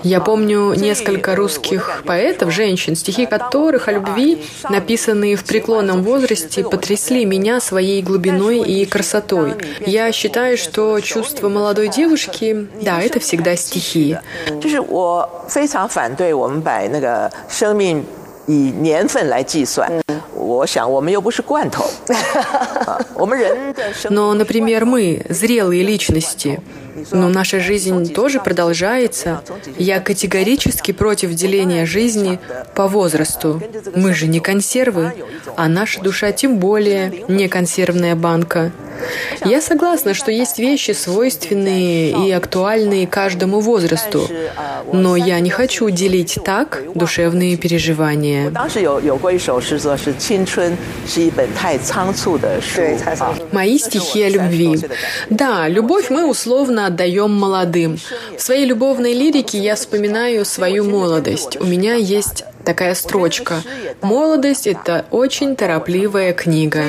[0.03, 4.39] Я помню несколько русских поэтов, женщин, стихи которых о любви,
[4.71, 9.55] написанные в преклонном возрасте, потрясли меня своей глубиной и красотой.
[9.85, 12.68] Я считаю, что чувство молодой девушки, стихи.
[12.82, 14.18] Да, это всегда стихи.
[24.10, 26.62] Но, например, мы, зрелые личности,
[27.12, 29.42] но наша жизнь тоже продолжается.
[29.78, 32.40] Я категорически против деления жизни
[32.76, 33.62] по возрасту.
[33.96, 35.14] Мы же не консервы,
[35.56, 38.72] а наша душа тем более не консервная банка.
[39.46, 44.28] Я согласна, что есть вещи свойственные и актуальные каждому возрасту,
[44.92, 48.52] но я не хочу делить так душевные переживания.
[53.52, 54.80] Мои стихи о любви.
[55.30, 57.98] Да, любовь мы условно отдаем молодым.
[58.38, 61.58] В своей любовной лирике я вспоминаю свою молодость.
[61.60, 63.62] У меня есть такая строчка.
[64.02, 66.84] «Молодость— это очень торопливая книга.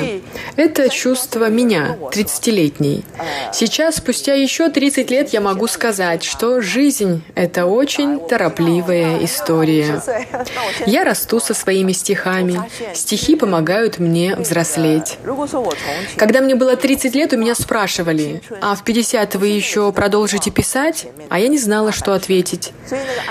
[0.55, 3.03] Это чувство меня, 30-летней.
[3.51, 10.01] Сейчас, спустя еще 30 лет, я могу сказать, что жизнь— это очень торопливая история.
[10.85, 12.59] Я расту со своими стихами.
[12.93, 15.17] Стихи помогают мне взрослеть.
[16.17, 21.07] Когда мне было 30 лет, у меня спрашивали, а в 50 вы еще продолжите писать?
[21.29, 22.71] А я не знала, что ответить.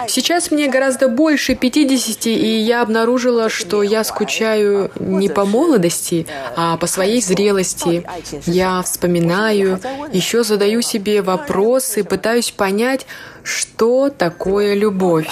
[0.09, 6.27] Сейчас мне гораздо больше 50 и я обнаружила, что я скучаю не по молодости,
[6.57, 8.05] а по своей зрелости.
[8.47, 9.81] Я вспоминаю,
[10.13, 13.07] еще задаю себе вопросы, пытаюсь понять,
[13.45, 15.29] что такое любовь.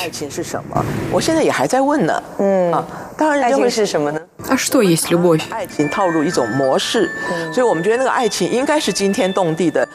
[4.48, 5.42] А что есть любовь?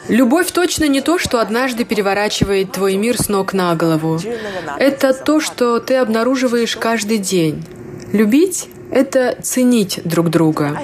[0.08, 4.20] Любовь точно не то, что однажды переворачивает твой мир с ног на голову.
[4.78, 7.64] Это то, что ты обнаруживаешь каждый день.
[8.12, 10.78] Любить– это ценить друг друга.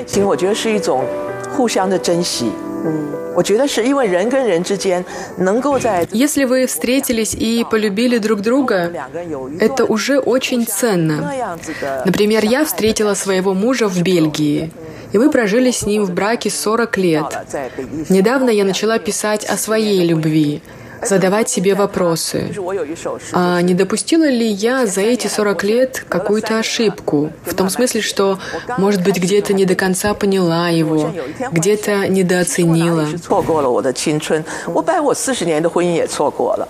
[1.51, 2.51] 爱情我觉得是一种互相的珍惜。
[2.85, 5.03] 嗯，我觉得是因为人跟人之间
[5.37, 11.35] 能够在 Если вы встретились и полюбили друг друга, 两个人有一段 это уже очень 那 ценно.
[11.35, 14.71] 样子的 Например, я встретила своего мужа в Бельгии,
[15.11, 17.25] и мы прожили с ним в браке 40 лет.
[17.47, 18.05] 在北京。
[18.15, 20.61] Недавно я начала писать о своей любви,
[21.01, 22.47] задавать себе вопросы.
[22.47, 27.31] 就是我有一首诗， А не допустила ли я за эти 40 лет какую-то ошибку?
[27.45, 28.39] В том смысле, что,
[28.77, 31.11] может быть, где-то не до конца поняла его,
[31.51, 33.05] где-то недооценила.
[33.05, 34.43] 是错过了我的青春。
[34.65, 36.67] 我本来我四十年的婚姻也错过了，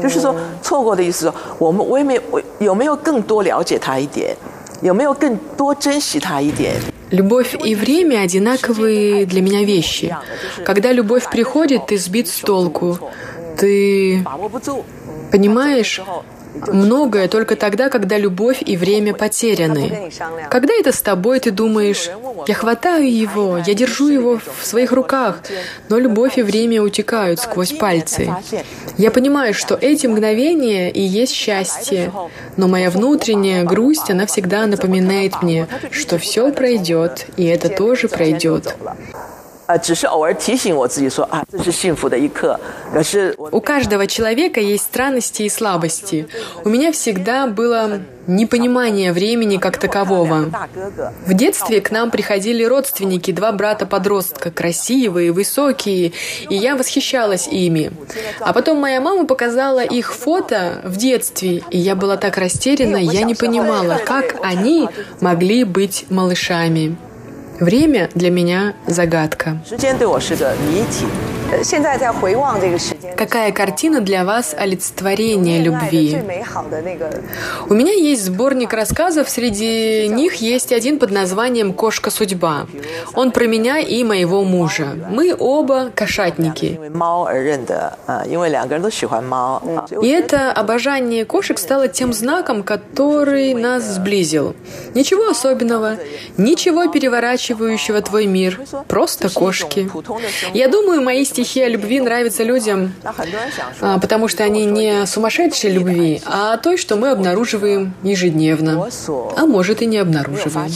[0.00, 4.36] 就是说错过的意思说，我们我也没我有没有更多了解他一点，
[4.82, 6.74] 有没有更多珍惜他一点？
[7.10, 10.14] Любовь и время одинаковые для меня вещи.
[10.64, 12.98] Когда любовь приходит, ты сбит с толку.
[13.57, 14.23] Ты
[15.31, 16.01] понимаешь,
[16.67, 20.11] многое только тогда, когда любовь и время потеряны.
[20.49, 22.09] Когда это с тобой, ты думаешь,
[22.47, 25.41] я хватаю его, я держу его в своих руках,
[25.89, 28.33] но любовь и время утекают сквозь пальцы.
[28.97, 32.11] Я понимаю, что эти мгновения и есть счастье,
[32.57, 38.75] но моя внутренняя грусть, она всегда напоминает мне, что все пройдет, и это тоже пройдет.
[43.51, 46.27] У каждого человека есть странности и слабости.
[46.63, 50.51] У меня всегда было непонимание времени как такового.
[51.25, 56.13] В детстве к нам приходили родственники, два брата-подростка, красивые, высокие,
[56.49, 57.91] и я восхищалась ими.
[58.39, 63.23] А потом моя мама показала их фото в детстве, и я была так растеряна, я
[63.23, 64.89] не понимала, как они
[65.21, 66.97] могли быть малышами.
[67.59, 69.57] Время для меня загадка.
[71.51, 76.17] Э, Какая картина для вас олицетворение любви?
[77.69, 82.67] У меня есть сборник рассказов, среди них есть один под названием «Кошка судьба».
[83.13, 84.87] Он про меня и моего мужа.
[85.09, 86.79] Мы оба кошатники.
[90.01, 94.55] И это обожание кошек стало тем знаком, который нас сблизил.
[94.93, 95.97] Ничего особенного,
[96.37, 99.89] ничего переворачивающего твой мир, просто кошки.
[100.53, 102.93] Я думаю, мои стихия любви нравится людям,
[103.81, 108.87] а, потому что они не сумасшедшие любви, а той, что мы обнаруживаем ежедневно,
[109.35, 110.71] а может и не обнаруживаем.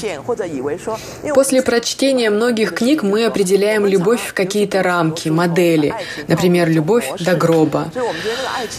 [1.34, 5.94] После прочтения многих книг мы определяем любовь в какие-то рамки, модели,
[6.28, 7.90] например, любовь до гроба.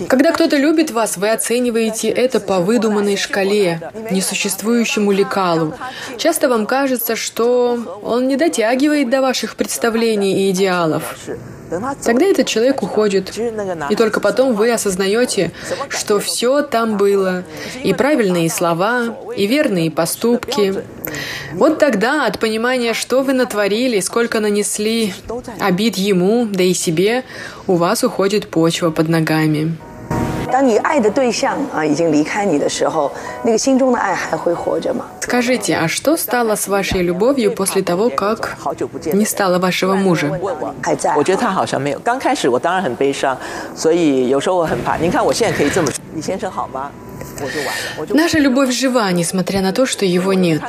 [0.07, 5.73] Когда кто-то любит вас, вы оцениваете это по выдуманной шкале, несуществующему лекалу.
[6.19, 11.17] Часто вам кажется, что он не дотягивает до ваших представлений и идеалов.
[12.05, 13.33] Тогда этот человек уходит.
[13.91, 15.53] И только потом вы осознаете,
[15.89, 17.45] что все там было.
[17.83, 20.83] И правильные слова, и верные поступки.
[21.53, 25.15] Вот тогда от понимания, что вы натворили, сколько нанесли
[25.59, 27.25] обид ему, да и себе,
[27.67, 29.77] у вас уходит почва под ногами.
[30.52, 33.12] 当你爱的对象啊已经离开你的时候，
[33.44, 35.06] 那个心中的爱还会活着吗？
[35.22, 40.30] Скажите, а что стало с вашей любовью после того, как 好久不见， не стало вашего мужа?
[40.30, 40.74] 问我。
[40.82, 41.16] 还在？
[41.18, 42.00] 我觉得他好像没有。
[42.00, 43.38] 刚开始我当然很悲伤，
[43.76, 44.96] 所以有时候我很怕。
[44.98, 46.90] 您看我现在可以这么说，李先生好吗？
[47.42, 50.62] 我就完了，我就 Наша любовь жива, несмотря на то, что его нет.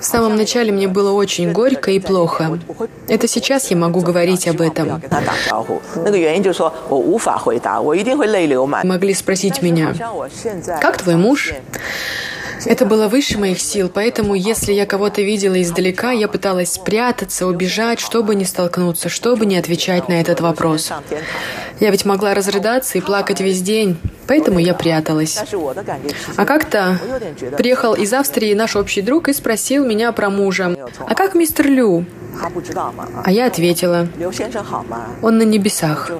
[0.00, 2.58] В самом начале мне было очень горько и плохо.
[3.06, 5.02] Это сейчас я могу говорить об этом.
[8.84, 9.94] Могли спросить меня,
[10.80, 11.52] как твой муж?
[12.66, 18.00] Это было выше моих сил, поэтому если я кого-то видела издалека, я пыталась спрятаться, убежать,
[18.00, 20.90] чтобы не столкнуться, чтобы не отвечать на этот вопрос.
[21.80, 23.96] Я ведь могла разрыдаться и плакать весь день,
[24.26, 25.42] поэтому я пряталась.
[26.36, 26.98] А как-то
[27.56, 30.76] приехал из Австрии наш общий друг и спросил меня про мужа.
[31.06, 32.04] «А как мистер Лю?»
[33.24, 34.08] А я ответила,
[35.22, 36.10] он на небесах.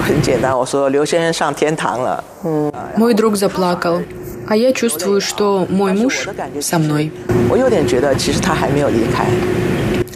[2.97, 4.03] Мой друг заплакал.
[4.51, 6.28] А я чувствую, что мой муж
[6.61, 7.12] со мной.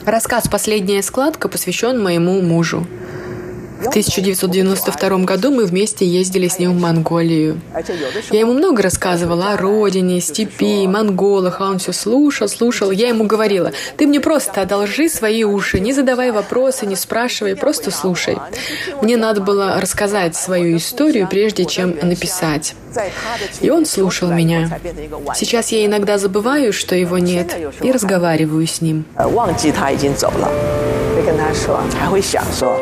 [0.04, 2.84] Рассказ «Последняя складка» посвящен моему мужу.
[3.83, 7.61] В 1992 году мы вместе ездили с ним в Монголию.
[8.29, 12.91] Я ему много рассказывала о родине, степи, монголах, а он все слушал, слушал.
[12.91, 17.89] Я ему говорила, ты мне просто одолжи свои уши, не задавай вопросы, не спрашивай, просто
[17.89, 18.37] слушай.
[19.01, 22.75] Мне надо было рассказать свою историю, прежде чем написать.
[23.61, 24.79] И он слушал меня.
[25.35, 29.05] Сейчас я иногда забываю, что его нет, и разговариваю с ним.
[31.19, 32.79] 会跟他说，还会想说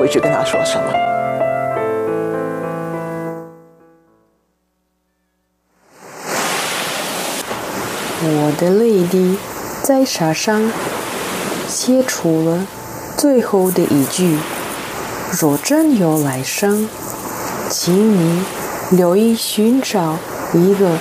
[0.00, 0.84] 回去跟他说什么。
[8.28, 9.38] 我的泪滴
[9.82, 10.70] 在沙上
[11.68, 12.66] 写出了
[13.16, 14.38] 最后的一句：
[15.40, 16.88] 若真有来生，
[17.68, 18.44] 请你
[18.90, 20.18] 留意寻找
[20.52, 20.98] 一个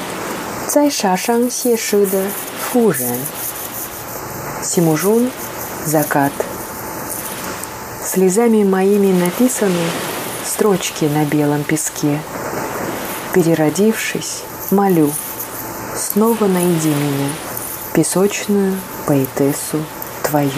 [0.68, 2.28] 在沙上写诗的
[2.60, 3.20] 妇人。
[4.62, 5.30] Симужун
[5.86, 6.32] закат.
[8.13, 9.85] Слезами моими написаны
[10.45, 12.19] строчки на белом песке.
[13.33, 14.43] Переродившись,
[14.73, 15.13] молю,
[15.95, 17.29] снова найди меня,
[17.95, 19.79] песочную поэтессу
[20.25, 20.51] твою.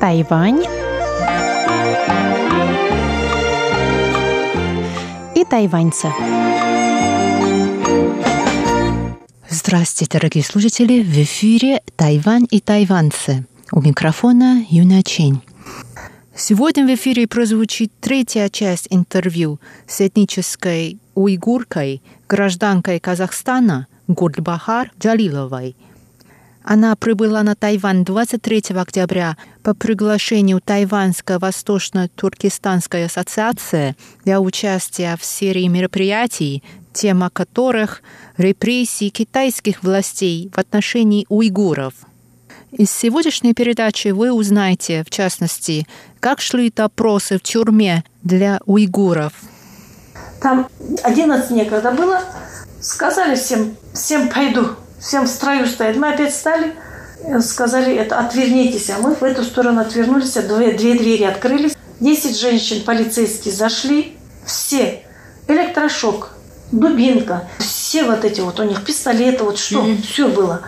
[0.00, 0.77] Тайвань
[5.48, 6.08] и тайваньцы.
[9.48, 11.02] Здравствуйте, дорогие слушатели!
[11.02, 13.46] В эфире «Тайвань и тайваньцы».
[13.72, 15.42] У микрофона Юна Чень.
[16.34, 25.76] Сегодня в эфире прозвучит третья часть интервью с этнической уйгуркой, гражданкой Казахстана Гурдбахар Джалиловой–
[26.68, 33.96] она прибыла на Тайвань 23 октября по приглашению Тайваньской Восточно-Туркестанской ассоциации
[34.26, 36.62] для участия в серии мероприятий,
[36.92, 38.02] тема которых–
[38.36, 41.94] репрессии китайских властей в отношении уйгуров.
[42.72, 45.86] Из сегодняшней передачи вы узнаете, в частности,
[46.20, 49.32] как шли допросы в тюрьме для уйгуров.
[50.42, 50.68] Там
[51.02, 52.20] 11 некогда было,
[52.82, 55.96] сказали всем, всем пойду, всем в строю стоять.
[55.96, 56.74] Мы опять стали,
[57.22, 58.90] э, сказали, это отвернитесь.
[58.90, 61.76] А мы в эту сторону отвернулись, а две, две двери открылись.
[62.00, 65.02] Десять женщин полицейские зашли, все.
[65.48, 66.30] Электрошок,
[66.70, 70.02] дубинка, все вот эти вот у них пистолеты, вот что, mm-hmm.
[70.02, 70.60] все было.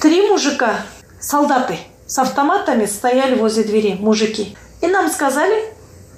[0.00, 0.76] Три мужика,
[1.20, 4.56] солдаты с автоматами стояли возле двери, мужики.
[4.80, 5.64] И нам сказали,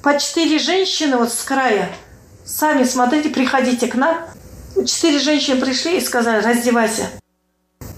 [0.02, 1.88] по четыре женщины вот с края,
[2.44, 4.18] сами смотрите, приходите к нам.
[4.86, 7.08] Четыре женщины пришли и сказали, раздевайся.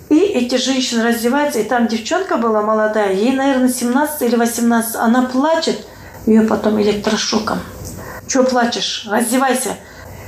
[0.09, 5.23] И эти женщины раздеваются, и там девчонка была молодая, ей, наверное, 17 или 18, она
[5.23, 5.85] плачет,
[6.27, 7.59] ее потом электрошоком.
[8.29, 9.07] Чего плачешь?
[9.11, 9.77] Раздевайся.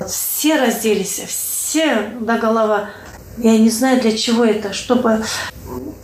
[0.07, 2.91] Все разделись, все до голова.
[3.37, 5.24] Я не знаю, для чего это, чтобы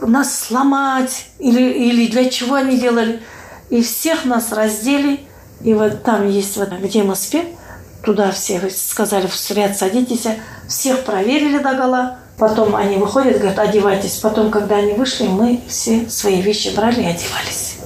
[0.01, 3.23] нас сломать, или, или для чего они делали.
[3.71, 5.21] И всех нас раздели,
[5.63, 7.47] и вот там есть, вот, где спим,
[8.03, 10.27] туда все сказали, в ряд садитесь,
[10.69, 14.19] всех проверили до гола, Потом они выходят, говорят, одевайтесь.
[14.19, 17.77] Потом, когда они вышли, мы все свои вещи брали и одевались.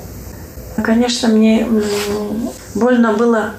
[0.82, 1.66] Конечно, мне
[2.74, 3.54] больно было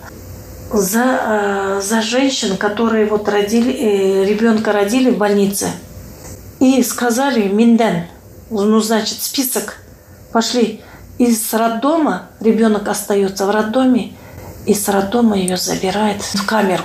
[0.71, 5.69] за, э, за женщин, которые вот родили, э, ребенка родили в больнице.
[6.59, 8.05] И сказали, Минден,
[8.49, 9.77] ну, значит, список,
[10.31, 10.81] пошли.
[11.17, 14.13] Из роддома ребенок остается в роддоме,
[14.65, 16.83] и с роддома ее забирает в камеру.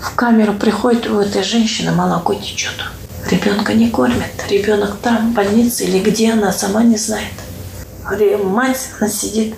[0.00, 2.74] В камеру приходит у этой женщины молоко течет.
[3.30, 4.30] Ребенка не кормят.
[4.48, 7.32] Ребенок там, в больнице или где она, сама не знает.
[8.44, 9.56] Мать, она сидит,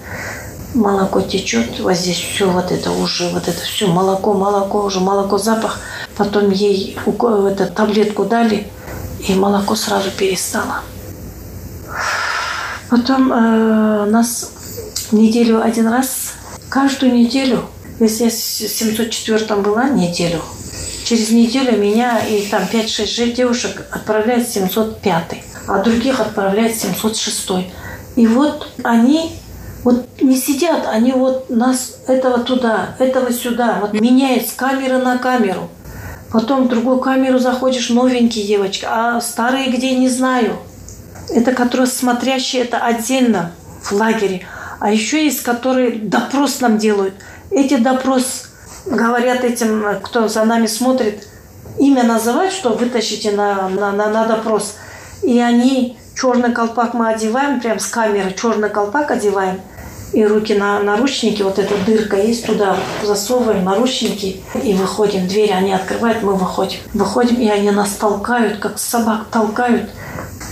[0.75, 5.37] молоко течет, вот здесь все вот это уже, вот это все молоко, молоко, уже молоко,
[5.37, 5.81] запах.
[6.17, 8.67] Потом ей эту таблетку дали,
[9.27, 10.81] и молоко сразу перестало.
[12.89, 14.51] Потом э, нас
[15.13, 16.33] неделю один раз,
[16.71, 17.67] каждую неделю,
[18.01, 20.41] если я в 704 была неделю,
[21.09, 27.51] Через неделю меня и там 5-6 девушек отправляют в 705, а других отправляют в 706.
[28.17, 29.33] И вот они
[29.85, 35.17] вот не сидят, они вот нас этого туда, этого сюда, вот меняют с камеры на
[35.17, 35.71] камеру.
[36.31, 40.59] Потом в другую камеру заходишь, новенькие девочки, а старые где, не знаю.
[41.31, 44.47] Это которые смотрящие, это отдельно в лагере.
[44.79, 47.15] А еще есть, которые допрос нам делают.
[47.51, 48.49] Эти допрос
[48.87, 51.27] говорят этим, кто за нами смотрит,
[51.79, 54.77] имя называть, что вытащите на, на, на, на допрос.
[55.23, 59.61] И они, черный колпак мы одеваем, прям с камеры черный колпак одеваем,
[60.13, 65.29] и руки на наручники, вот эта дырка есть, туда засовываем наручники и выходим.
[65.29, 66.79] Двери они открывают, мы выходим.
[66.95, 69.91] Выходим, и они нас толкают, как собак толкают.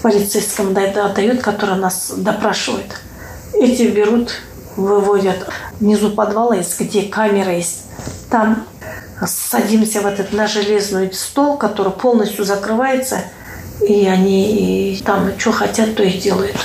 [0.02, 3.00] Полицейскому дают, который нас допрашивает.
[3.54, 4.32] Эти берут,
[4.76, 5.48] выводят.
[5.80, 7.82] Внизу подвала есть, где камера есть.
[8.30, 8.66] Там
[9.26, 13.20] садимся в этот на железный стол, который полностью закрывается,
[13.80, 16.56] и они и там что хотят, то и делают.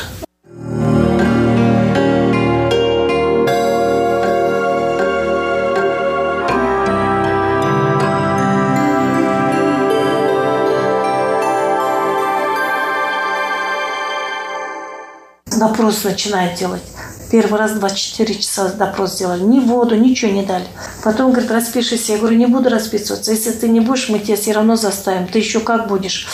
[15.57, 16.81] Допрос начинает делать.
[17.31, 19.41] Первый раз 24 часа допрос сделали.
[19.41, 20.65] Ни воду, ничего не дали.
[21.01, 22.09] Потом, говорит, распишись.
[22.09, 23.31] Я говорю, не буду расписываться.
[23.31, 25.27] Если ты не будешь, мы тебя все равно заставим.
[25.27, 26.27] Ты еще как будешь?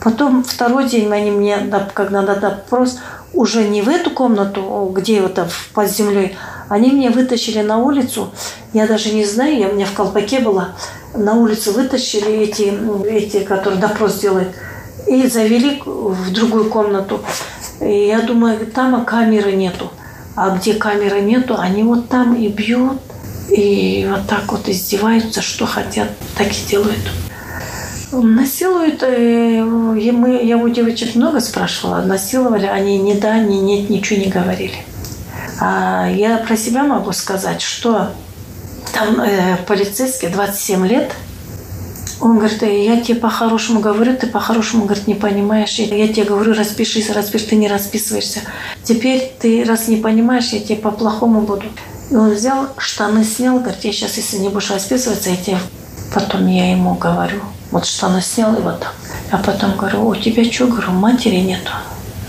[0.00, 1.58] Потом второй день они мне,
[1.92, 2.98] когда надо допрос,
[3.32, 5.40] уже не в эту комнату, где вот
[5.72, 6.36] под землей,
[6.68, 8.30] они меня вытащили на улицу.
[8.72, 10.68] Я даже не знаю, я у меня в колпаке была.
[11.14, 12.72] На улицу вытащили эти,
[13.08, 14.54] эти которые допрос делают,
[15.08, 17.20] и завели в другую комнату.
[17.80, 19.90] И я думаю, там камеры нету.
[20.36, 23.00] А где камеры нету, они вот там и бьют,
[23.50, 27.10] и вот так вот издеваются, что хотят, так и делают.
[28.10, 34.20] Насилуют, э, мы, я у девочек много спрашивала, насиловали, они ни да, ни нет, ничего
[34.20, 34.76] не говорили.
[35.60, 38.10] А я про себя могу сказать, что
[38.92, 41.12] там э, полицейский 27 лет–
[42.20, 45.78] он говорит, я тебе по-хорошему говорю, ты по-хорошему, говорит, не понимаешь.
[45.78, 48.40] Я тебе говорю, распишись, распишись, ты не расписываешься.
[48.82, 51.66] Теперь ты, раз не понимаешь, я тебе по-плохому буду.
[52.10, 55.58] И он взял, штаны снял, говорит, я сейчас, если не будешь расписываться, я тебе...
[56.14, 57.40] Потом я ему говорю,
[57.72, 58.94] вот штаны снял и вот так.
[59.32, 61.72] А потом говорю, у тебя что, говорю, матери нету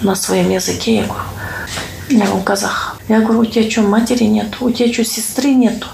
[0.01, 0.95] на своем языке.
[0.95, 1.23] Я говорю,
[2.09, 2.99] я говорю, казах.
[3.07, 4.65] Я говорю, у тебя что, матери нету?
[4.65, 5.87] У тебя что, сестры нету?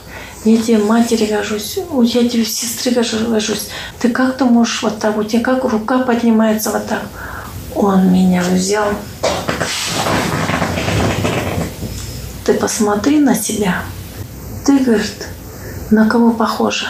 [0.44, 3.70] Я тебе матери гожусь, я тебе сестры гожусь.
[4.00, 7.04] Ты как ты можешь вот так, у тебя как рука поднимается вот так.
[7.76, 8.88] Он меня взял.
[12.44, 13.84] Ты посмотри на себя.
[14.66, 15.28] Ты, говорит,
[15.92, 16.88] на кого похожа?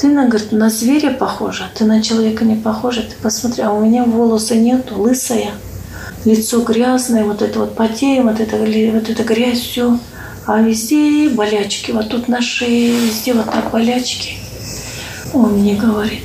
[0.00, 3.02] Ты, на, говорит, на зверя похожа, ты на человека не похожа.
[3.02, 5.50] Ты посмотри, а у меня волосы нету, лысая,
[6.24, 9.98] лицо грязное, вот это вот потеем, вот это, вот это грязь, все
[10.48, 11.90] а везде болячки.
[11.90, 14.38] Вот тут на шее, везде вот так болячки.
[15.34, 16.24] Он мне говорит,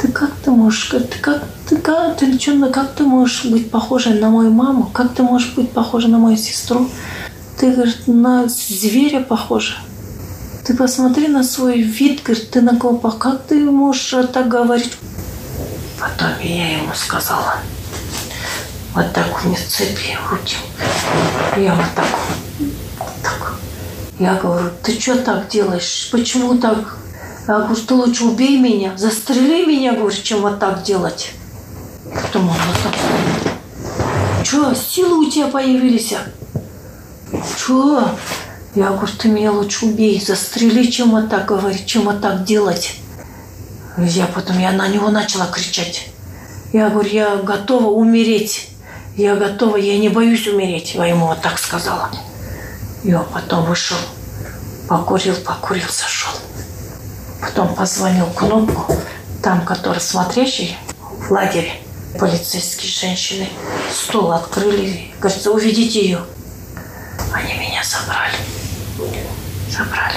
[0.00, 4.10] ты как ты можешь, ты как, ты как, ты что, как ты можешь быть похожа
[4.10, 4.90] на мою маму?
[4.92, 6.90] Как ты можешь быть похожа на мою сестру?
[7.58, 9.76] Ты, говорит, на зверя похожа.
[10.66, 14.92] Ты посмотри на свой вид, говорит, ты на кого Как ты можешь так говорить?
[15.98, 17.56] Потом я ему сказала,
[18.94, 20.56] вот так мне цепи руки.
[21.56, 22.06] Я вот так
[23.22, 23.54] так.
[24.18, 26.08] Я говорю, ты что так делаешь?
[26.10, 26.96] Почему так?
[27.46, 31.32] Я говорю, ты лучше убей меня, застрели меня, говорю, чем вот так делать.
[32.04, 34.44] Потом он вот так.
[34.44, 36.14] Что, силы у тебя появились?
[37.56, 38.10] Что?
[38.74, 42.96] Я говорю, ты меня лучше убей, застрели, чем вот так говорить, чем вот так делать.
[43.96, 46.08] Я потом, я на него начала кричать.
[46.72, 48.68] Я говорю, я готова умереть.
[49.16, 50.94] Я готова, я не боюсь умереть.
[50.94, 52.10] Я ему вот так сказала.
[53.04, 53.96] Он потом вышел,
[54.88, 56.32] покурил, покурил, сошел.
[57.40, 58.96] Потом позвонил кнопку,
[59.42, 61.72] там, который смотрящий в лагере,
[62.18, 63.48] полицейские женщины,
[63.92, 66.20] стол открыли, говорят, уведите ее.
[67.32, 68.34] Они меня забрали.
[69.70, 70.16] Забрали.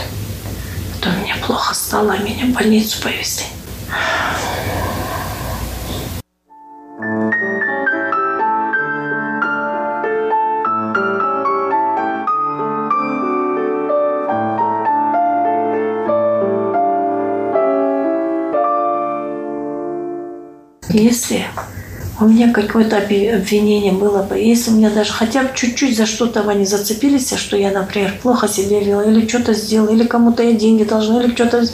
[0.95, 3.45] Потом мне плохо стало, меня в больницу повезли.
[20.93, 21.45] Если
[22.19, 26.47] у меня какое-то обвинение было бы, если у меня даже хотя бы чуть-чуть за что-то
[26.49, 30.83] они зацепились, что я, например, плохо себя вела, или что-то сделала, или кому-то я деньги
[30.83, 31.65] должна, или что-то...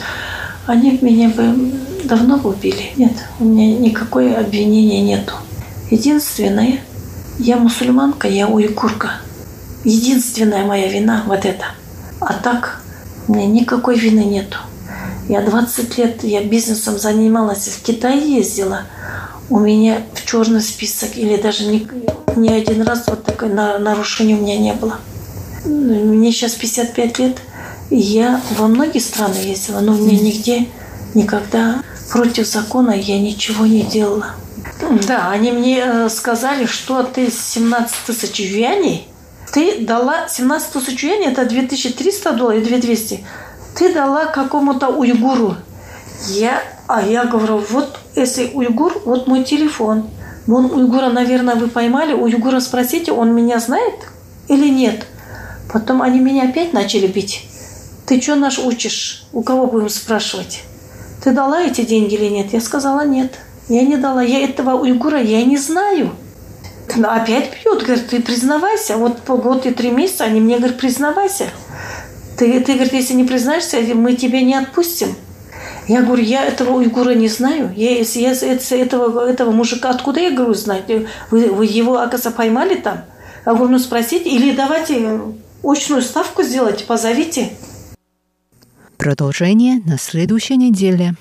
[0.66, 1.72] Они меня бы
[2.04, 2.92] давно бы убили.
[2.96, 5.32] Нет, у меня никакое обвинения нету.
[5.90, 6.80] Единственное,
[7.38, 9.12] я мусульманка, я уйгурка.
[9.84, 11.64] Единственная моя вина вот это.
[12.20, 12.82] А так,
[13.26, 14.58] у меня никакой вины нету.
[15.28, 18.82] Я 20 лет, я бизнесом занималась, в Китай ездила–
[19.50, 21.88] у меня в черный список или даже ни,
[22.36, 24.98] ни один раз вот такое нарушение у меня не было.
[25.64, 27.38] Мне сейчас 55 лет,
[27.90, 30.68] и я во многие страны ездила, но мне нигде
[31.14, 31.82] никогда
[32.12, 34.32] против закона я ничего не делала.
[35.06, 39.08] Да, они мне э, сказали, что ты 17 тысяч юаней
[39.52, 43.24] ты дала 17 тысяч юаней, это 2300 долларов, 2200.
[43.76, 45.56] Ты дала какому-то уйгуру.
[46.28, 50.08] Я, а я говорю, вот если уйгур, вот мой телефон.
[50.46, 52.14] Вон уйгура, наверное, вы поймали.
[52.14, 53.94] Уйгура спросите, он меня знает
[54.48, 55.06] или нет?
[55.70, 57.44] Потом они меня опять начали бить.
[58.06, 59.26] Ты что наш учишь?
[59.34, 60.62] У кого будем спрашивать?
[61.22, 62.54] Ты дала эти деньги или нет?
[62.54, 63.34] Я сказала нет.
[63.68, 64.22] Я не дала.
[64.22, 66.12] Я этого уйгура я не знаю.
[66.96, 67.82] Но опять бьют.
[67.82, 68.96] Говорит, ты признавайся.
[68.96, 71.50] Вот по год и три месяца они мне говорят, признавайся.
[72.38, 75.14] Ты, ты говорит, если не признаешься, мы тебя не отпустим.
[75.87, 77.73] Я говорю, я этого уйгура не знаю.
[77.75, 80.85] Я, если я этого, этого мужика, откуда я говорю, знать?
[81.31, 83.01] Вы, вы его, оказывается, поймали там?
[83.45, 85.19] Я говорю, ну спросите, или давайте
[85.63, 87.51] очную ставку сделать, позовите.
[88.97, 91.15] Продолжение на следующей неделе.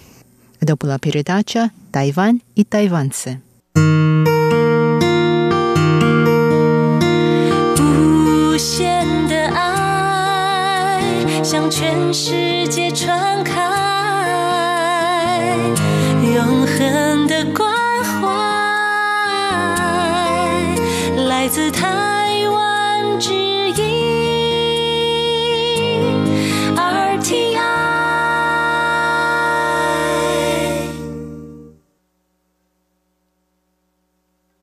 [0.60, 3.40] Это была передача «Тайвань и тайванцы».
[8.52, 11.00] 无限的爱
[11.42, 13.75] 向全世界传开，
[16.79, 17.67] 永恒的关
[18.03, 18.29] 怀
[21.27, 21.96] 来自他。